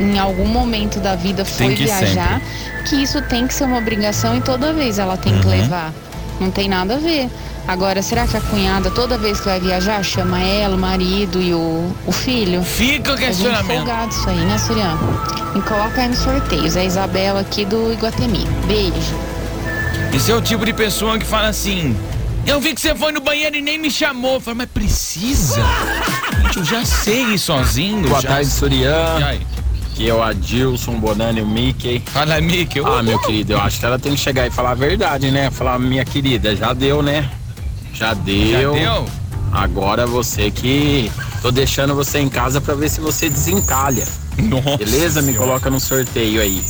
em 0.00 0.18
algum 0.18 0.46
momento 0.48 0.98
da 0.98 1.14
vida 1.14 1.44
foi 1.44 1.76
que 1.76 1.84
viajar 1.84 2.40
que 2.88 2.96
isso 2.96 3.22
tem 3.22 3.46
que 3.46 3.54
ser 3.54 3.62
uma 3.64 3.78
obrigação 3.78 4.36
e 4.36 4.40
toda 4.40 4.72
vez 4.72 4.98
ela 4.98 5.16
tem 5.16 5.38
que 5.38 5.46
Uhum. 5.46 5.52
levar. 5.52 5.92
Não 6.40 6.50
tem 6.50 6.68
nada 6.68 6.94
a 6.94 6.98
ver. 6.98 7.30
Agora, 7.66 8.02
será 8.02 8.26
que 8.26 8.36
a 8.36 8.40
cunhada 8.40 8.90
toda 8.90 9.16
vez 9.16 9.38
que 9.40 9.46
vai 9.46 9.58
viajar 9.58 10.02
chama 10.02 10.40
ela, 10.42 10.76
o 10.76 10.78
marido 10.78 11.40
e 11.40 11.54
o, 11.54 11.90
o 12.06 12.12
filho? 12.12 12.62
Fica 12.62 13.12
o 13.12 13.14
É 13.14 13.18
questionamento. 13.18 13.78
folgado 13.78 14.12
isso 14.12 14.28
aí, 14.28 14.36
né, 14.44 14.58
Surian? 14.58 14.98
Me 15.54 15.62
coloca 15.62 16.02
aí 16.02 16.08
nos 16.08 16.18
sorteios. 16.18 16.76
É 16.76 16.80
a 16.80 16.84
Isabela 16.84 17.40
aqui 17.40 17.64
do 17.64 17.92
Iguatemi. 17.92 18.46
Beijo. 18.66 19.14
Esse 20.12 20.30
é 20.30 20.34
o 20.34 20.40
tipo 20.42 20.64
de 20.66 20.72
pessoa 20.72 21.18
que 21.18 21.24
fala 21.24 21.48
assim: 21.48 21.96
Eu 22.46 22.60
vi 22.60 22.74
que 22.74 22.80
você 22.80 22.94
foi 22.94 23.12
no 23.12 23.20
banheiro 23.20 23.56
e 23.56 23.62
nem 23.62 23.78
me 23.78 23.90
chamou. 23.90 24.34
Eu 24.34 24.40
falo, 24.40 24.56
mas 24.58 24.68
precisa? 24.68 25.62
Gente, 26.42 26.58
eu 26.58 26.64
já 26.64 26.84
sei 26.84 27.22
ir 27.34 27.38
sozinho. 27.38 28.06
Boa 28.08 28.20
já 28.20 28.28
tarde. 28.28 28.50
E 28.74 28.86
aí? 29.24 29.40
Que 29.94 30.08
é 30.08 30.14
o 30.14 30.22
Adilson, 30.22 30.98
Bonani, 30.98 31.40
o 31.40 31.46
Mickey. 31.46 32.02
Fala, 32.06 32.40
Mickey. 32.40 32.80
Ah, 32.84 33.02
meu 33.02 33.18
querido, 33.20 33.52
eu 33.52 33.60
acho 33.60 33.78
que 33.78 33.86
ela 33.86 33.98
tem 33.98 34.12
que 34.12 34.18
chegar 34.18 34.46
e 34.46 34.50
falar 34.50 34.72
a 34.72 34.74
verdade, 34.74 35.30
né? 35.30 35.50
Falar, 35.50 35.78
minha 35.78 36.04
querida, 36.04 36.54
já 36.56 36.72
deu, 36.72 37.00
né? 37.02 37.30
Já 37.92 38.12
deu. 38.12 38.74
Já 38.74 38.80
deu? 38.80 39.06
Agora 39.52 40.04
você 40.06 40.50
que. 40.50 41.10
Tô 41.40 41.50
deixando 41.52 41.94
você 41.94 42.18
em 42.18 42.28
casa 42.28 42.60
pra 42.60 42.74
ver 42.74 42.88
se 42.88 43.00
você 43.00 43.30
desencalha. 43.30 44.04
Nossa 44.38 44.78
Beleza? 44.78 45.22
Me 45.22 45.28
Senhora. 45.32 45.46
coloca 45.46 45.70
no 45.70 45.78
sorteio 45.78 46.40
aí. 46.40 46.60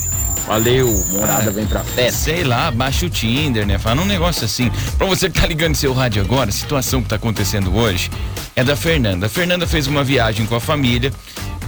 Valeu, 0.46 0.92
morada 1.12 1.50
vem 1.50 1.64
pra 1.64 1.80
festa. 1.82 2.12
Sei 2.24 2.44
lá, 2.44 2.70
baixa 2.70 3.06
o 3.06 3.08
Tinder, 3.08 3.66
né? 3.66 3.78
Fala 3.78 4.02
um 4.02 4.04
negócio 4.04 4.44
assim. 4.44 4.70
Pra 4.98 5.06
você 5.06 5.30
que 5.30 5.40
tá 5.40 5.46
ligando 5.46 5.74
seu 5.74 5.94
rádio 5.94 6.20
agora, 6.22 6.50
a 6.50 6.52
situação 6.52 7.00
que 7.02 7.08
tá 7.08 7.16
acontecendo 7.16 7.74
hoje 7.74 8.10
é 8.54 8.62
da 8.62 8.76
Fernanda. 8.76 9.24
A 9.26 9.28
Fernanda 9.30 9.66
fez 9.66 9.86
uma 9.86 10.04
viagem 10.04 10.44
com 10.44 10.54
a 10.54 10.60
família 10.60 11.10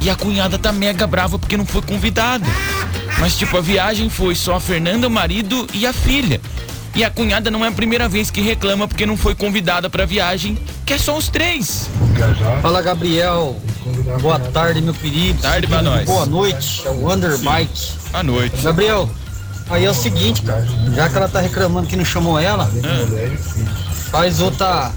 e 0.00 0.10
a 0.10 0.14
cunhada 0.14 0.58
tá 0.58 0.72
mega 0.72 1.06
brava 1.06 1.38
porque 1.38 1.56
não 1.56 1.66
foi 1.66 1.82
convidada. 1.82 2.46
Mas, 3.18 3.36
tipo, 3.36 3.56
a 3.56 3.60
viagem 3.60 4.10
foi 4.10 4.34
só 4.34 4.56
a 4.56 4.60
Fernanda, 4.60 5.06
o 5.06 5.10
marido 5.10 5.66
e 5.72 5.86
a 5.86 5.92
filha. 5.92 6.40
E 6.94 7.04
a 7.04 7.10
cunhada 7.10 7.50
não 7.50 7.64
é 7.64 7.68
a 7.68 7.72
primeira 7.72 8.08
vez 8.08 8.30
que 8.30 8.40
reclama 8.40 8.88
porque 8.88 9.04
não 9.04 9.16
foi 9.16 9.34
convidada 9.34 9.90
pra 9.90 10.06
viagem, 10.06 10.58
que 10.84 10.94
é 10.94 10.98
só 10.98 11.16
os 11.16 11.28
três. 11.28 11.88
Fala 12.62 12.80
Gabriel, 12.80 13.60
Boa 14.20 14.38
tarde, 14.38 14.80
meu 14.80 14.94
querido. 14.94 15.40
Tarde 15.40 15.66
pra 15.66 15.82
nós. 15.82 16.04
Boa 16.06 16.26
noite. 16.26 16.82
É 16.84 16.90
o 16.90 17.12
Underbike. 17.12 17.92
Boa 18.10 18.22
noite. 18.22 18.62
Gabriel, 18.62 19.08
aí 19.70 19.84
é 19.84 19.90
o 19.90 19.94
seguinte, 19.94 20.42
cara. 20.42 20.66
Já 20.94 21.08
que 21.08 21.16
ela 21.16 21.28
tá 21.28 21.40
reclamando 21.40 21.86
que 21.86 21.96
não 21.96 22.04
chamou 22.04 22.38
ela, 22.38 22.70
faz 24.10 24.40
outra. 24.40 24.92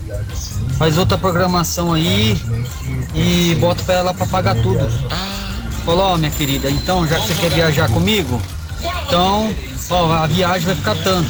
Faz 0.80 0.98
outra 0.98 1.18
programação 1.18 1.92
aí 1.92 2.42
e 3.14 3.54
bota 3.60 3.84
pra 3.84 3.96
ela 3.96 4.14
pra 4.14 4.26
pagar 4.26 4.56
tudo. 4.56 4.80
Falou, 5.86 6.14
ó, 6.14 6.18
minha 6.18 6.32
querida, 6.32 6.72
então 6.72 7.06
já 7.06 7.20
que 7.20 7.28
você 7.28 7.34
quer 7.34 7.50
viajar 7.50 7.90
comigo, 7.90 8.42
então, 9.06 9.54
ó, 9.90 10.14
a 10.14 10.26
viagem 10.26 10.68
vai 10.68 10.76
ficar 10.76 10.96
tanto. 10.96 11.30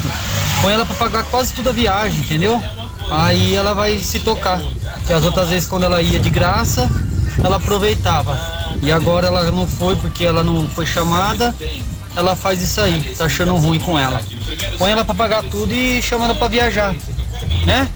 Põe 0.61 0.73
ela 0.73 0.85
pra 0.85 0.95
pagar 0.95 1.23
quase 1.23 1.51
toda 1.53 1.71
a 1.71 1.73
viagem, 1.73 2.19
entendeu? 2.19 2.61
Aí 3.09 3.55
ela 3.55 3.73
vai 3.73 3.97
se 3.97 4.19
tocar. 4.19 4.61
Porque 4.99 5.13
as 5.13 5.25
outras 5.25 5.49
vezes 5.49 5.67
quando 5.67 5.83
ela 5.83 5.99
ia 5.99 6.19
de 6.19 6.29
graça, 6.29 6.87
ela 7.43 7.55
aproveitava. 7.55 8.39
E 8.83 8.91
agora 8.91 9.27
ela 9.27 9.49
não 9.51 9.65
foi 9.65 9.95
porque 9.95 10.25
ela 10.25 10.43
não 10.43 10.69
foi 10.69 10.85
chamada, 10.85 11.55
ela 12.15 12.35
faz 12.35 12.61
isso 12.61 12.79
aí, 12.81 13.15
tá 13.17 13.25
achando 13.25 13.55
ruim 13.55 13.79
com 13.79 13.97
ela. 13.97 14.21
Põe 14.77 14.91
ela 14.91 15.03
pra 15.03 15.15
pagar 15.15 15.43
tudo 15.43 15.73
e 15.73 16.01
chama 16.03 16.25
ela 16.25 16.35
pra 16.35 16.47
viajar, 16.47 16.93
né? 17.65 17.89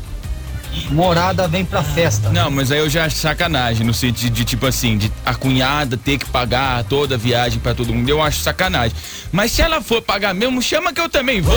Morada 0.94 1.48
vem 1.48 1.66
pra 1.66 1.82
festa. 1.84 2.30
Não, 2.30 2.50
mas 2.52 2.72
aí 2.72 2.80
eu 2.80 2.90
já 2.90 3.06
acho 3.06 3.18
sacanagem, 3.18 3.86
no 3.86 3.94
sentido 3.94 4.34
de 4.34 4.46
tipo 4.46 4.66
assim, 4.68 4.98
de 4.98 5.12
a 5.26 5.34
cunhada 5.34 5.98
ter 5.98 6.18
que 6.18 6.26
pagar 6.30 6.84
toda 6.84 7.16
a 7.16 7.18
viagem 7.18 7.60
pra 7.60 7.74
todo 7.74 7.94
mundo, 7.94 8.08
eu 8.10 8.22
acho 8.22 8.40
sacanagem. 8.42 8.96
Mas 9.32 9.52
se 9.52 9.62
ela 9.62 9.82
for 9.82 10.02
pagar 10.02 10.34
mesmo, 10.34 10.62
chama 10.62 10.94
que 10.94 11.02
eu 11.02 11.10
também 11.10 11.42
vou. 11.42 11.56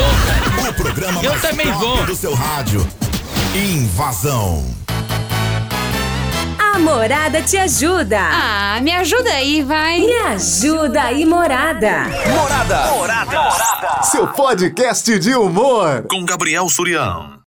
O 0.67 0.73
programa 0.73 1.21
Eu 1.23 1.29
mais 1.31 1.41
também 1.41 1.71
vou. 1.73 2.03
do 2.05 2.15
seu 2.15 2.33
rádio. 2.33 2.85
Invasão. 3.55 4.65
A 6.59 6.79
Morada 6.79 7.41
te 7.41 7.57
ajuda. 7.57 8.19
Ah, 8.19 8.79
me 8.81 8.91
ajuda 8.91 9.29
aí, 9.31 9.63
vai. 9.63 9.99
Me 9.99 10.13
ajuda 10.33 11.01
aí, 11.01 11.25
Morada. 11.25 12.05
Morada. 12.27 12.87
Morada. 12.91 14.03
Seu 14.03 14.27
podcast 14.27 15.17
de 15.17 15.33
humor. 15.33 16.03
Com 16.09 16.23
Gabriel 16.23 16.69
Surião. 16.69 17.31